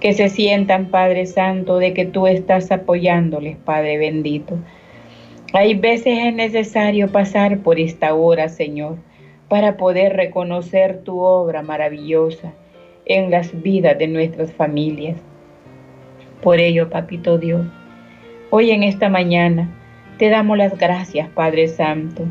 que 0.00 0.12
se 0.12 0.28
sientan, 0.28 0.86
Padre 0.90 1.26
Santo, 1.26 1.78
de 1.78 1.94
que 1.94 2.06
tú 2.06 2.26
estás 2.26 2.70
apoyándoles, 2.72 3.56
Padre 3.56 3.98
bendito. 3.98 4.58
Hay 5.52 5.74
veces 5.74 6.18
es 6.24 6.34
necesario 6.34 7.12
pasar 7.12 7.58
por 7.58 7.78
esta 7.78 8.14
hora, 8.14 8.48
Señor, 8.48 8.96
para 9.48 9.76
poder 9.76 10.16
reconocer 10.16 11.02
tu 11.02 11.20
obra 11.20 11.62
maravillosa 11.62 12.54
en 13.04 13.30
las 13.30 13.62
vidas 13.62 13.98
de 13.98 14.08
nuestras 14.08 14.52
familias. 14.52 15.18
Por 16.40 16.58
ello, 16.58 16.88
Papito 16.88 17.36
Dios, 17.36 17.66
Hoy 18.54 18.70
en 18.70 18.82
esta 18.82 19.08
mañana 19.08 19.66
te 20.18 20.28
damos 20.28 20.58
las 20.58 20.76
gracias, 20.76 21.26
Padre 21.30 21.68
Santo, 21.68 22.24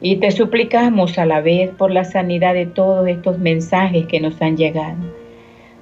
y 0.00 0.14
te 0.18 0.30
suplicamos 0.30 1.18
a 1.18 1.26
la 1.26 1.40
vez 1.40 1.70
por 1.70 1.90
la 1.90 2.04
sanidad 2.04 2.54
de 2.54 2.66
todos 2.66 3.08
estos 3.08 3.40
mensajes 3.40 4.06
que 4.06 4.20
nos 4.20 4.40
han 4.40 4.56
llegado. 4.56 4.94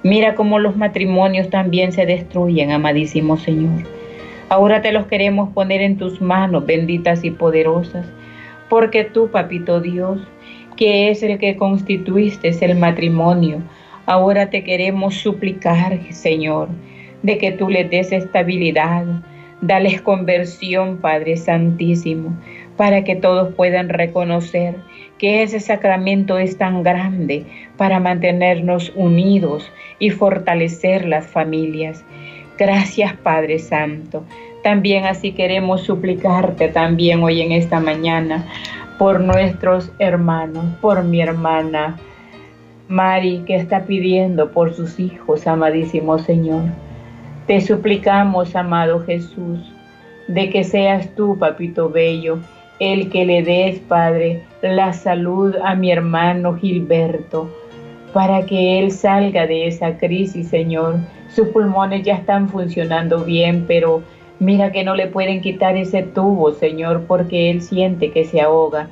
Mira 0.01 0.33
cómo 0.33 0.57
los 0.57 0.75
matrimonios 0.75 1.51
también 1.51 1.91
se 1.91 2.07
destruyen, 2.07 2.71
amadísimo 2.71 3.37
Señor. 3.37 3.83
Ahora 4.49 4.81
te 4.81 4.91
los 4.91 5.05
queremos 5.05 5.53
poner 5.53 5.81
en 5.81 5.97
tus 5.97 6.19
manos, 6.19 6.65
benditas 6.65 7.23
y 7.23 7.29
poderosas, 7.29 8.07
porque 8.69 9.03
tú, 9.03 9.29
Papito 9.29 9.81
Dios, 9.81 10.19
que 10.77 11.11
es 11.11 11.21
el 11.21 11.37
que 11.37 11.57
constituiste 11.57 12.49
el 12.59 12.75
matrimonio, 12.75 13.61
ahora 14.07 14.49
te 14.49 14.63
queremos 14.63 15.13
suplicar, 15.13 15.99
Señor, 16.09 16.69
de 17.21 17.37
que 17.37 17.51
tú 17.51 17.69
le 17.69 17.83
des 17.83 18.11
estabilidad, 18.11 19.05
Dales 19.67 20.01
conversión, 20.01 20.97
Padre 20.97 21.37
Santísimo, 21.37 22.37
para 22.77 23.03
que 23.03 23.15
todos 23.15 23.53
puedan 23.55 23.89
reconocer 23.89 24.75
que 25.17 25.43
ese 25.43 25.59
sacramento 25.59 26.37
es 26.37 26.57
tan 26.57 26.83
grande 26.83 27.45
para 27.77 27.99
mantenernos 27.99 28.91
unidos 28.95 29.71
y 29.97 30.09
fortalecer 30.11 31.05
las 31.05 31.25
familias. 31.25 32.03
Gracias, 32.57 33.13
Padre 33.13 33.59
Santo. 33.59 34.23
También 34.63 35.05
así 35.05 35.31
queremos 35.31 35.81
suplicarte 35.81 36.67
también 36.67 37.23
hoy 37.23 37.41
en 37.41 37.51
esta 37.51 37.79
mañana 37.79 38.45
por 38.97 39.19
nuestros 39.19 39.91
hermanos, 39.99 40.65
por 40.81 41.03
mi 41.03 41.21
hermana 41.21 41.97
Mari 42.87 43.43
que 43.47 43.55
está 43.55 43.85
pidiendo 43.85 44.51
por 44.51 44.73
sus 44.75 44.99
hijos, 44.99 45.47
amadísimo 45.47 46.19
Señor. 46.19 46.65
Te 47.47 47.61
suplicamos, 47.61 48.55
amado 48.55 49.01
Jesús, 49.01 49.59
de 50.27 50.49
que 50.49 50.63
seas 50.63 51.13
tú, 51.13 51.37
papito 51.37 51.89
bello, 51.89 52.39
el 52.79 53.11
que 53.11 53.23
le 53.23 53.43
des, 53.43 53.79
Padre, 53.81 54.41
la 54.63 54.93
salud 54.93 55.55
a 55.63 55.75
mi 55.75 55.91
hermano 55.91 56.55
Gilberto, 56.55 57.47
para 58.13 58.47
que 58.47 58.79
él 58.79 58.89
salga 58.89 59.45
de 59.45 59.67
esa 59.67 59.95
crisis, 59.99 60.47
Señor. 60.47 60.95
Sus 61.29 61.49
pulmones 61.49 62.01
ya 62.01 62.15
están 62.15 62.49
funcionando 62.49 63.23
bien, 63.23 63.65
pero 63.67 64.01
mira 64.39 64.71
que 64.71 64.83
no 64.83 64.95
le 64.95 65.05
pueden 65.05 65.41
quitar 65.41 65.77
ese 65.77 66.01
tubo, 66.01 66.51
Señor, 66.51 67.03
porque 67.07 67.51
él 67.51 67.61
siente 67.61 68.09
que 68.09 68.25
se 68.25 68.41
ahoga. 68.41 68.87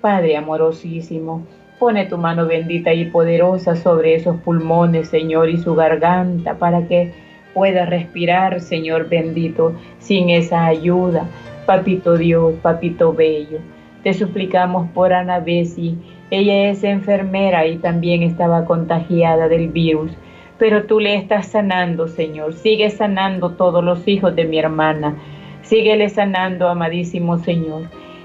Padre 0.00 0.38
amorosísimo, 0.38 1.46
pone 1.78 2.06
tu 2.06 2.16
mano 2.16 2.46
bendita 2.46 2.94
y 2.94 3.04
poderosa 3.04 3.76
sobre 3.76 4.14
esos 4.14 4.38
pulmones, 4.38 5.10
Señor, 5.10 5.50
y 5.50 5.58
su 5.58 5.74
garganta, 5.74 6.54
para 6.54 6.88
que 6.88 7.27
pueda 7.54 7.86
respirar, 7.86 8.60
Señor 8.60 9.08
bendito, 9.08 9.74
sin 9.98 10.30
esa 10.30 10.66
ayuda. 10.66 11.26
Papito 11.66 12.16
Dios, 12.16 12.54
papito 12.62 13.12
bello, 13.12 13.58
te 14.02 14.14
suplicamos 14.14 14.90
por 14.92 15.12
Ana 15.12 15.40
Bessi. 15.40 15.96
Ella 16.30 16.70
es 16.70 16.84
enfermera 16.84 17.66
y 17.66 17.78
también 17.78 18.22
estaba 18.22 18.64
contagiada 18.64 19.48
del 19.48 19.68
virus. 19.68 20.12
pero 20.58 20.84
tú 20.86 20.98
le 20.98 21.14
estás 21.14 21.46
sanando, 21.46 22.08
Señor. 22.08 22.52
Sigue 22.52 22.90
sanando 22.90 23.50
todos 23.50 23.84
los 23.84 24.08
hijos 24.08 24.34
de 24.34 24.44
mi 24.44 24.58
hermana. 24.58 25.16
Síguele 25.62 26.08
sanando, 26.08 26.68
amadísimo 26.68 27.38
Señor. 27.38 27.82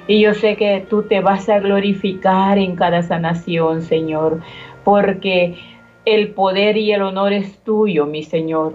Y 0.07 0.21
yo 0.21 0.33
sé 0.33 0.55
que 0.55 0.85
tú 0.89 1.03
te 1.03 1.21
vas 1.21 1.47
a 1.47 1.59
glorificar 1.59 2.57
en 2.57 2.75
cada 2.75 3.03
sanación, 3.03 3.81
Señor, 3.83 4.41
porque 4.83 5.55
el 6.05 6.29
poder 6.29 6.75
y 6.77 6.91
el 6.91 7.01
honor 7.01 7.33
es 7.33 7.59
tuyo, 7.59 8.05
mi 8.05 8.23
Señor. 8.23 8.73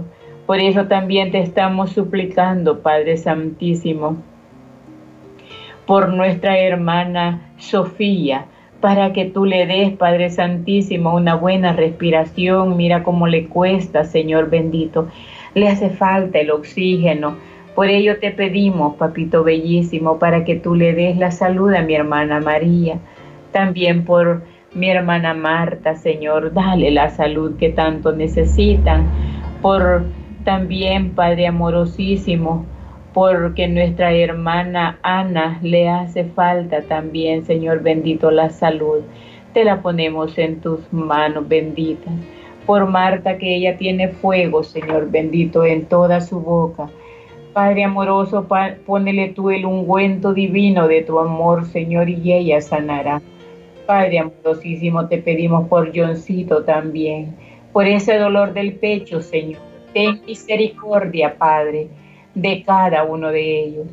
Por 0.48 0.60
eso 0.60 0.86
también 0.86 1.30
te 1.30 1.40
estamos 1.40 1.90
suplicando, 1.90 2.80
Padre 2.80 3.18
Santísimo, 3.18 4.16
por 5.84 6.08
nuestra 6.08 6.58
hermana 6.58 7.52
Sofía 7.58 8.46
para 8.80 9.12
que 9.12 9.26
tú 9.26 9.44
le 9.44 9.66
des, 9.66 9.92
Padre 9.92 10.30
Santísimo, 10.30 11.14
una 11.14 11.34
buena 11.34 11.74
respiración. 11.74 12.78
Mira 12.78 13.02
cómo 13.02 13.26
le 13.26 13.48
cuesta, 13.48 14.04
Señor 14.04 14.48
bendito. 14.48 15.08
Le 15.52 15.68
hace 15.68 15.90
falta 15.90 16.38
el 16.38 16.50
oxígeno. 16.50 17.36
Por 17.74 17.88
ello 17.88 18.18
te 18.18 18.30
pedimos, 18.30 18.96
Papito 18.96 19.44
Bellísimo, 19.44 20.18
para 20.18 20.44
que 20.44 20.56
tú 20.56 20.74
le 20.74 20.94
des 20.94 21.18
la 21.18 21.30
salud 21.30 21.74
a 21.74 21.82
mi 21.82 21.94
hermana 21.94 22.40
María. 22.40 23.00
También 23.52 24.06
por 24.06 24.44
mi 24.72 24.88
hermana 24.88 25.34
Marta, 25.34 25.94
Señor, 25.94 26.54
dale 26.54 26.90
la 26.90 27.10
salud 27.10 27.58
que 27.58 27.68
tanto 27.68 28.12
necesitan. 28.12 29.06
Por 29.60 30.04
también, 30.44 31.14
Padre 31.14 31.46
amorosísimo, 31.46 32.64
porque 33.14 33.68
nuestra 33.68 34.12
hermana 34.12 34.98
Ana 35.02 35.58
le 35.62 35.88
hace 35.88 36.24
falta 36.24 36.82
también, 36.82 37.44
Señor 37.44 37.82
bendito, 37.82 38.30
la 38.30 38.50
salud. 38.50 39.02
Te 39.54 39.64
la 39.64 39.82
ponemos 39.82 40.38
en 40.38 40.60
tus 40.60 40.92
manos 40.92 41.48
benditas. 41.48 42.12
Por 42.66 42.86
Marta, 42.86 43.38
que 43.38 43.56
ella 43.56 43.76
tiene 43.76 44.08
fuego, 44.08 44.62
Señor 44.62 45.10
bendito, 45.10 45.64
en 45.64 45.86
toda 45.86 46.20
su 46.20 46.40
boca. 46.40 46.88
Padre 47.52 47.84
amoroso, 47.84 48.46
ponele 48.86 49.28
tú 49.30 49.50
el 49.50 49.64
ungüento 49.64 50.34
divino 50.34 50.86
de 50.86 51.02
tu 51.02 51.18
amor, 51.18 51.64
Señor, 51.64 52.08
y 52.08 52.32
ella 52.32 52.60
sanará. 52.60 53.22
Padre 53.86 54.18
amorosísimo, 54.18 55.08
te 55.08 55.18
pedimos 55.18 55.66
por 55.66 55.90
Johncito 55.96 56.62
también, 56.64 57.34
por 57.72 57.86
ese 57.86 58.18
dolor 58.18 58.52
del 58.52 58.74
pecho, 58.74 59.22
Señor. 59.22 59.68
Ten 59.92 60.20
misericordia, 60.26 61.36
Padre 61.36 61.88
de 62.34 62.62
cada 62.62 63.04
uno 63.04 63.28
de 63.28 63.64
ellos. 63.64 63.86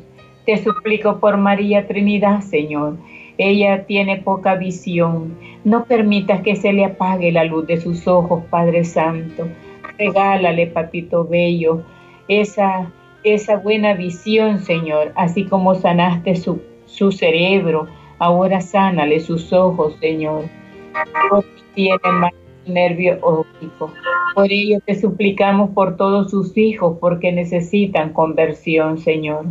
Te 0.44 0.56
suplico 0.58 1.18
por 1.18 1.36
María 1.36 1.86
Trinidad, 1.86 2.40
Señor. 2.40 2.96
Ella 3.38 3.84
tiene 3.84 4.18
poca 4.18 4.54
visión. 4.54 5.36
No 5.64 5.84
permitas 5.84 6.42
que 6.42 6.54
se 6.56 6.72
le 6.72 6.84
apague 6.84 7.32
la 7.32 7.44
luz 7.44 7.66
de 7.66 7.80
sus 7.80 8.06
ojos, 8.06 8.44
Padre 8.48 8.84
Santo. 8.84 9.48
Regálale, 9.98 10.68
papito 10.68 11.24
bello, 11.24 11.82
esa, 12.28 12.92
esa 13.24 13.56
buena 13.56 13.94
visión, 13.94 14.60
Señor, 14.60 15.12
así 15.16 15.44
como 15.44 15.74
sanaste 15.74 16.36
su, 16.36 16.62
su 16.86 17.10
cerebro. 17.10 17.88
Ahora 18.18 18.60
sánale 18.60 19.20
sus 19.20 19.52
ojos, 19.52 19.96
Señor. 20.00 20.44
tiene 21.74 21.98
más 22.12 22.32
nervio 22.66 23.18
óptico. 23.22 23.92
Por 24.34 24.52
ello 24.52 24.78
te 24.84 25.00
suplicamos 25.00 25.70
por 25.70 25.96
todos 25.96 26.30
sus 26.30 26.56
hijos, 26.56 26.98
porque 27.00 27.32
necesitan 27.32 28.12
conversión, 28.12 28.98
Señor. 28.98 29.46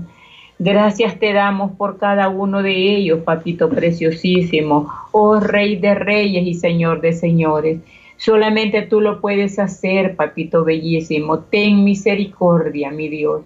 Gracias 0.60 1.20
te 1.20 1.34
damos 1.34 1.72
por 1.72 1.98
cada 1.98 2.30
uno 2.30 2.62
de 2.62 2.96
ellos, 2.96 3.20
papito 3.26 3.70
preciosísimo, 3.70 4.90
oh 5.12 5.40
Rey 5.40 5.76
de 5.76 5.96
Reyes 5.96 6.48
y 6.48 6.54
Señor 6.54 7.02
de 7.02 7.14
Señores. 7.14 7.80
Solamente 8.18 8.84
tú 8.84 9.02
lo 9.02 9.20
puedes 9.20 9.60
hacer, 9.60 10.16
papito 10.16 10.64
bellísimo. 10.64 11.40
Ten 11.40 11.84
misericordia, 11.84 12.90
mi 12.92 13.10
Dios, 13.10 13.42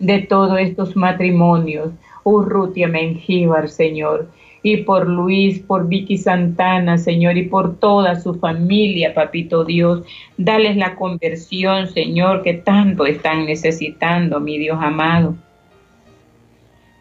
de 0.00 0.20
todos 0.20 0.58
estos 0.58 0.96
matrimonios. 0.96 1.90
Urrutia 2.24 2.88
Mengíbar, 2.88 3.68
Señor 3.68 4.28
y 4.62 4.78
por 4.78 5.08
Luis, 5.08 5.60
por 5.60 5.88
Vicky 5.88 6.18
Santana, 6.18 6.98
Señor, 6.98 7.36
y 7.36 7.44
por 7.44 7.76
toda 7.78 8.20
su 8.20 8.34
familia, 8.34 9.14
Papito 9.14 9.64
Dios. 9.64 10.02
Dales 10.36 10.76
la 10.76 10.96
conversión, 10.96 11.88
Señor, 11.88 12.42
que 12.42 12.54
tanto 12.54 13.06
están 13.06 13.46
necesitando, 13.46 14.40
mi 14.40 14.58
Dios 14.58 14.78
amado. 14.80 15.36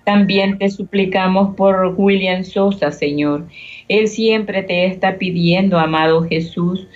También 0.06 0.58
te 0.58 0.70
suplicamos 0.70 1.56
por 1.56 1.94
William 1.98 2.44
Sosa, 2.46 2.92
Señor. 2.92 3.46
Él 3.90 4.08
siempre 4.08 4.64
te 4.64 4.86
está 4.86 5.18
pidiendo, 5.18 5.78
amado 5.78 6.24
Jesús, 6.24 6.88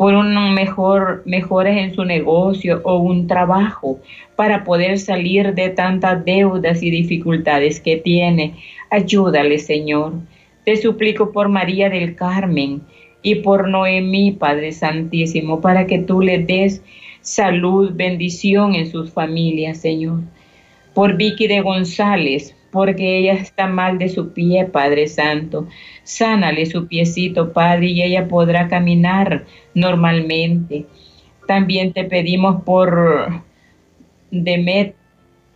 por 0.00 0.14
un 0.14 0.54
mejor 0.54 1.66
en 1.66 1.94
su 1.94 2.06
negocio 2.06 2.80
o 2.84 2.96
un 3.00 3.26
trabajo 3.26 4.00
para 4.34 4.64
poder 4.64 4.98
salir 4.98 5.52
de 5.52 5.68
tantas 5.68 6.24
deudas 6.24 6.82
y 6.82 6.90
dificultades 6.90 7.80
que 7.80 7.98
tiene. 7.98 8.54
Ayúdale, 8.88 9.58
Señor. 9.58 10.14
Te 10.64 10.76
suplico 10.76 11.32
por 11.32 11.50
María 11.50 11.90
del 11.90 12.16
Carmen 12.16 12.80
y 13.20 13.34
por 13.34 13.68
Noemí, 13.68 14.32
Padre 14.32 14.72
Santísimo, 14.72 15.60
para 15.60 15.86
que 15.86 15.98
tú 15.98 16.22
le 16.22 16.38
des 16.38 16.82
salud, 17.20 17.92
bendición 17.92 18.74
en 18.74 18.90
sus 18.90 19.12
familias, 19.12 19.82
Señor. 19.82 20.20
Por 20.94 21.18
Vicky 21.18 21.46
de 21.46 21.60
González, 21.60 22.56
porque 22.70 23.18
ella 23.18 23.34
está 23.34 23.66
mal 23.66 23.98
de 23.98 24.08
su 24.08 24.32
pie, 24.32 24.66
Padre 24.66 25.06
Santo. 25.06 25.68
Sánale 26.02 26.66
su 26.66 26.86
piecito, 26.86 27.52
Padre, 27.52 27.86
y 27.86 28.02
ella 28.02 28.28
podrá 28.28 28.68
caminar 28.68 29.44
normalmente. 29.74 30.86
También 31.46 31.92
te 31.92 32.04
pedimos 32.04 32.62
por 32.62 33.42
Demet 34.30 34.94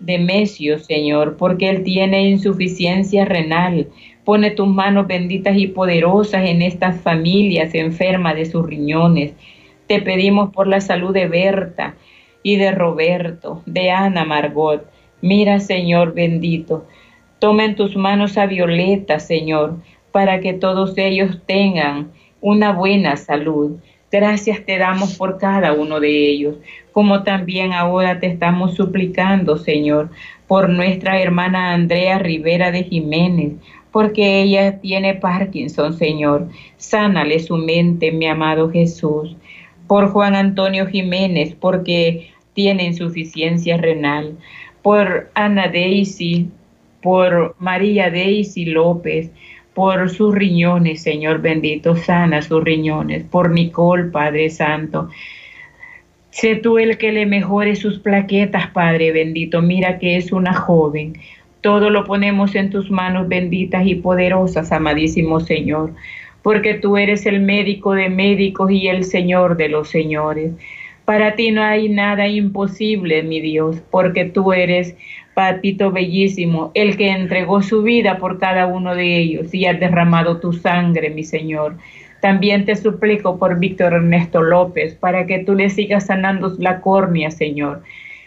Demesio, 0.01 0.79
Señor, 0.79 1.37
porque 1.37 1.71
él 1.71 1.83
tiene 1.83 2.29
insuficiencia 2.29 3.25
renal. 3.25 3.89
Pone 4.25 4.51
tus 4.51 4.69
manos 4.69 5.07
benditas 5.07 5.57
y 5.57 5.69
poderosas 5.69 6.47
en 6.49 6.63
estas 6.63 7.01
familias 7.01 7.75
enfermas 7.75 8.35
de 8.35 8.45
sus 8.45 8.67
riñones. 8.67 9.35
Te 9.87 10.03
pedimos 10.03 10.51
por 10.51 10.67
la 10.67 10.81
salud 10.81 11.13
de 11.13 11.29
Berta 11.29 11.95
y 12.43 12.57
de 12.57 12.73
Roberto, 12.73 13.63
de 13.67 13.91
Ana 13.91 14.25
Margot. 14.25 14.85
Mira, 15.21 15.61
Señor 15.61 16.15
bendito, 16.15 16.87
toma 17.39 17.65
en 17.65 17.77
tus 17.77 17.97
manos 17.97 18.39
a 18.39 18.47
Violeta, 18.47 19.21
Señor, 19.21 19.77
para 20.13 20.41
que 20.41 20.53
todos 20.53 20.97
ellos 20.97 21.41
tengan 21.47 22.13
una 22.41 22.73
buena 22.73 23.17
salud. 23.17 23.79
Gracias 24.13 24.65
te 24.65 24.79
damos 24.79 25.17
por 25.17 25.39
cada 25.39 25.73
uno 25.73 25.99
de 25.99 26.29
ellos, 26.29 26.57
como 26.93 27.25
también 27.25 27.73
ahora 27.73 28.21
te 28.21 28.29
estamos 28.29 28.75
suplicando, 28.77 29.57
Señor, 29.57 30.11
por 30.47 30.69
nuestra 30.69 31.21
hermana 31.21 31.73
Andrea 31.73 32.21
Rivera 32.21 32.71
de 32.71 32.85
Jiménez, 32.85 33.55
porque 33.91 34.43
ella 34.43 34.81
tiene 34.81 35.15
Parkinson, 35.15 35.95
Señor. 35.95 36.49
Sánale 36.77 37.41
su 37.41 37.57
mente, 37.57 38.13
mi 38.13 38.27
amado 38.27 38.71
Jesús. 38.71 39.37
Por 39.89 40.11
Juan 40.11 40.35
Antonio 40.35 40.87
Jiménez, 40.87 41.57
porque 41.59 42.31
tiene 42.53 42.85
insuficiencia 42.85 43.77
renal. 43.77 44.37
Por 44.83 45.31
Ana 45.35 45.69
Daisy, 45.69 46.49
por 47.05 47.55
María 47.59 48.11
Daisy 48.11 48.65
López, 48.65 49.31
por 49.75 50.09
sus 50.09 50.35
riñones, 50.35 51.03
Señor 51.03 51.43
bendito, 51.43 51.97
sana 51.97 52.41
sus 52.41 52.65
riñones, 52.65 53.25
por 53.25 53.51
Nicole, 53.51 54.05
Padre 54.05 54.49
Santo. 54.49 55.11
Sé 56.31 56.57
tú 56.57 56.79
el 56.79 56.97
que 56.97 57.13
le 57.13 57.27
mejore 57.27 57.77
sus 57.77 57.99
plaquetas, 57.99 58.69
Padre 58.69 59.13
bendito. 59.13 59.61
Mira 59.61 59.99
que 59.99 60.17
es 60.17 60.33
una 60.33 60.55
joven. 60.55 61.19
Todo 61.61 61.91
lo 61.91 62.05
ponemos 62.05 62.55
en 62.55 62.71
tus 62.71 62.91
manos 62.91 63.29
benditas 63.29 63.87
y 63.87 63.97
poderosas, 63.97 64.73
amadísimo 64.73 65.41
Señor, 65.41 65.93
porque 66.43 66.73
tú 66.73 66.97
eres 66.97 67.27
el 67.27 67.41
médico 67.41 67.93
de 67.93 68.09
médicos 68.09 68.71
y 68.71 68.89
el 68.89 69.05
Señor 69.05 69.59
de 69.59 69.69
los 69.69 69.91
señores. 69.91 70.53
Para 71.05 71.37
ti 71.37 71.51
no 71.51 71.63
hay 71.63 71.91
nada 71.91 72.29
imposible, 72.29 73.23
mi 73.23 73.43
Dios, 73.43 73.83
porque 73.91 74.25
tú 74.25 74.55
eres 74.55 74.97
Patito 75.35 75.91
bellísimo, 75.91 76.71
el 76.75 76.97
que 76.97 77.11
entregó 77.11 77.61
su 77.63 77.83
vida 77.83 78.19
por 78.19 78.39
cada 78.39 78.67
uno 78.67 78.95
de 78.95 79.19
ellos 79.19 79.53
y 79.53 79.67
ha 79.67 79.75
derramado 79.75 80.39
tu 80.39 80.53
sangre, 80.53 81.11
mi 81.11 81.25
Señor. 81.25 81.77
También 82.21 82.65
te 82.65 82.77
suplico 82.77 83.39
por 83.39 83.59
Víctor 83.59 83.93
Ernesto 83.93 84.41
López, 84.41 84.95
para 84.95 85.27
que 85.27 85.41
tú 85.41 85.55
le 85.55 85.69
sigas 85.71 86.07
sanando 86.07 86.55
la 86.59 86.81
córnea, 86.81 87.31
Señor. 87.31 87.83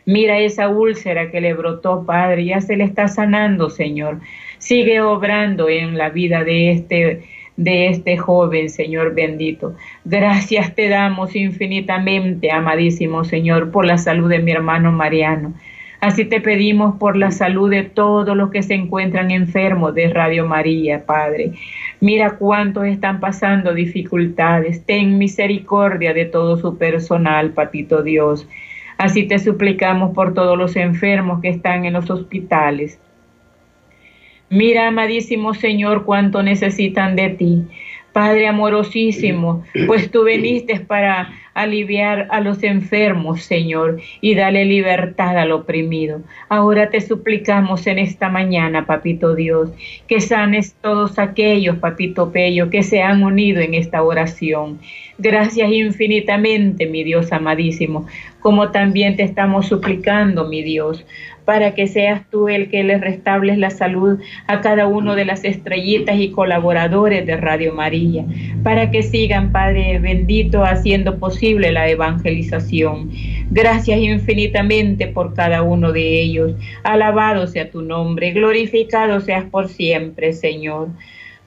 Mira 0.05 0.39
esa 0.39 0.69
úlcera 0.69 1.31
que 1.31 1.41
le 1.41 1.53
brotó, 1.53 2.05
Padre, 2.05 2.45
ya 2.45 2.61
se 2.61 2.77
le 2.77 2.83
está 2.83 3.07
sanando, 3.07 3.69
Señor. 3.69 4.19
Sigue 4.57 5.01
obrando 5.01 5.67
en 5.67 5.97
la 5.97 6.09
vida 6.09 6.43
de 6.43 6.71
este 6.71 7.23
de 7.57 7.87
este 7.87 8.17
joven, 8.17 8.69
Señor 8.69 9.15
bendito. 9.15 9.75
Gracias 10.05 10.75
te 10.75 10.87
damos 10.89 11.35
infinitamente, 11.35 12.51
amadísimo 12.51 13.23
Señor, 13.23 13.71
por 13.71 13.85
la 13.85 13.97
salud 13.97 14.29
de 14.29 14.39
mi 14.39 14.51
hermano 14.51 14.91
Mariano. 14.91 15.55
Así 15.99 16.25
te 16.25 16.41
pedimos 16.41 16.95
por 16.97 17.17
la 17.17 17.31
salud 17.31 17.71
de 17.71 17.83
todos 17.83 18.37
los 18.37 18.51
que 18.51 18.61
se 18.61 18.75
encuentran 18.75 19.31
enfermos 19.31 19.95
de 19.95 20.09
Radio 20.09 20.45
María, 20.45 21.05
Padre. 21.05 21.53
Mira 21.99 22.37
cuántos 22.37 22.85
están 22.85 23.19
pasando 23.19 23.73
dificultades. 23.73 24.85
Ten 24.85 25.17
misericordia 25.17 26.13
de 26.13 26.25
todo 26.25 26.57
su 26.57 26.77
personal, 26.77 27.51
Patito 27.51 28.03
Dios. 28.03 28.47
Así 28.97 29.23
te 29.23 29.39
suplicamos 29.39 30.13
por 30.13 30.33
todos 30.33 30.57
los 30.57 30.75
enfermos 30.75 31.41
que 31.41 31.49
están 31.49 31.85
en 31.85 31.93
los 31.93 32.09
hospitales. 32.09 32.99
Mira, 34.49 34.87
amadísimo 34.87 35.53
Señor, 35.53 36.05
cuánto 36.05 36.43
necesitan 36.43 37.15
de 37.15 37.29
ti. 37.29 37.63
Padre 38.13 38.47
amorosísimo, 38.47 39.63
pues 39.85 40.09
tú 40.09 40.23
viniste 40.23 40.79
para 40.79 41.29
aliviar 41.57 42.27
a 42.29 42.39
los 42.39 42.61
enfermos, 42.61 43.41
Señor, 43.41 43.99
y 44.21 44.35
dale 44.35 44.63
libertad 44.63 45.37
al 45.37 45.51
oprimido. 45.51 46.21
Ahora 46.49 46.89
te 46.91 47.01
suplicamos 47.01 47.87
en 47.87 47.97
esta 47.97 48.29
mañana, 48.29 48.85
Papito 48.85 49.33
Dios, 49.33 49.71
que 50.07 50.21
sanes 50.21 50.75
todos 50.81 51.17
aquellos, 51.17 51.77
Papito 51.77 52.31
Pello, 52.31 52.69
que 52.69 52.83
se 52.83 53.01
han 53.01 53.23
unido 53.23 53.59
en 53.59 53.73
esta 53.73 54.03
oración. 54.03 54.79
Gracias 55.17 55.71
infinitamente, 55.71 56.85
mi 56.85 57.03
Dios 57.03 57.31
amadísimo, 57.31 58.05
como 58.39 58.69
también 58.69 59.15
te 59.15 59.23
estamos 59.23 59.65
suplicando, 59.65 60.47
mi 60.47 60.61
Dios, 60.61 61.03
para 61.47 61.73
que 61.73 61.87
seas 61.87 62.29
tú 62.29 62.49
el 62.49 62.69
que 62.69 62.83
le 62.83 62.97
restables 62.97 63.57
la 63.57 63.69
salud 63.69 64.19
a 64.47 64.59
cada 64.59 64.85
uno 64.85 65.15
de 65.15 65.23
las 65.23 65.45
estrellitas 65.45 66.19
y 66.19 66.31
colaboradores 66.31 67.25
de 67.25 67.37
Radio 67.37 67.73
María, 67.73 68.25
para 68.63 68.91
que 68.91 69.01
sigan, 69.01 69.53
Padre 69.53 69.97
bendito, 69.99 70.65
haciendo 70.65 71.19
posible 71.47 71.71
la 71.71 71.87
evangelización. 71.87 73.09
Gracias 73.51 73.99
infinitamente 73.99 75.07
por 75.07 75.33
cada 75.33 75.61
uno 75.61 75.93
de 75.93 76.21
ellos. 76.21 76.51
Alabado 76.83 77.47
sea 77.47 77.71
tu 77.71 77.81
nombre, 77.81 78.31
glorificado 78.31 79.21
seas 79.21 79.45
por 79.45 79.69
siempre, 79.69 80.33
Señor. 80.33 80.89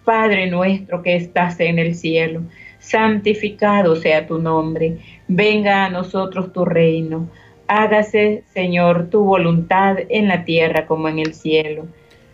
Padre 0.03 0.47
nuestro 0.47 1.03
que 1.03 1.17
estás 1.17 1.61
en 1.61 1.79
el 1.79 1.95
cielo, 1.95 2.41
santificado 2.79 3.95
sea 3.95 4.27
tu 4.27 4.39
nombre. 4.39 4.97
Venga 5.29 5.85
a 5.85 5.91
nosotros 5.91 6.51
tu 6.55 6.65
reino 6.65 7.29
Hágase, 7.69 8.43
Señor, 8.55 9.11
tu 9.11 9.23
voluntad 9.23 9.99
en 10.09 10.29
la 10.29 10.45
tierra 10.45 10.87
como 10.87 11.09
en 11.09 11.19
el 11.19 11.35
cielo. 11.35 11.87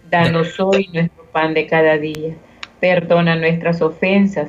Danos 0.08 0.58
hoy 0.60 0.88
nuestro 0.94 1.24
pan 1.32 1.52
de 1.52 1.66
cada 1.66 1.98
día. 1.98 2.36
Perdona 2.80 3.36
nuestras 3.36 3.82
ofensas, 3.82 4.48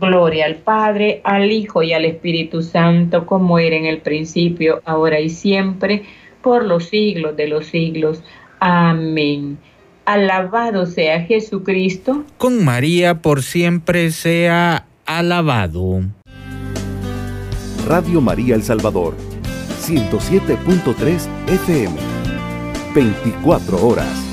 Gloria 0.00 0.46
al 0.46 0.56
Padre, 0.56 1.20
al 1.24 1.50
Hijo 1.50 1.82
y 1.82 1.92
al 1.92 2.04
Espíritu 2.04 2.62
Santo, 2.62 3.26
como 3.26 3.58
era 3.58 3.76
en 3.76 3.86
el 3.86 3.98
principio, 3.98 4.82
ahora 4.84 5.20
y 5.20 5.30
siempre, 5.30 6.04
por 6.42 6.64
los 6.64 6.86
siglos 6.86 7.36
de 7.36 7.48
los 7.48 7.66
siglos. 7.66 8.22
Amén. 8.60 9.58
Alabado 10.04 10.86
sea 10.86 11.22
Jesucristo. 11.22 12.24
Con 12.38 12.64
María 12.64 13.22
por 13.22 13.42
siempre 13.42 14.10
sea 14.10 14.86
alabado. 15.04 16.02
Radio 17.86 18.20
María 18.20 18.54
El 18.54 18.62
Salvador 18.62 19.14
107.3 19.86 21.28
FM. 21.46 21.94
24 22.94 23.86
horas. 23.86 24.25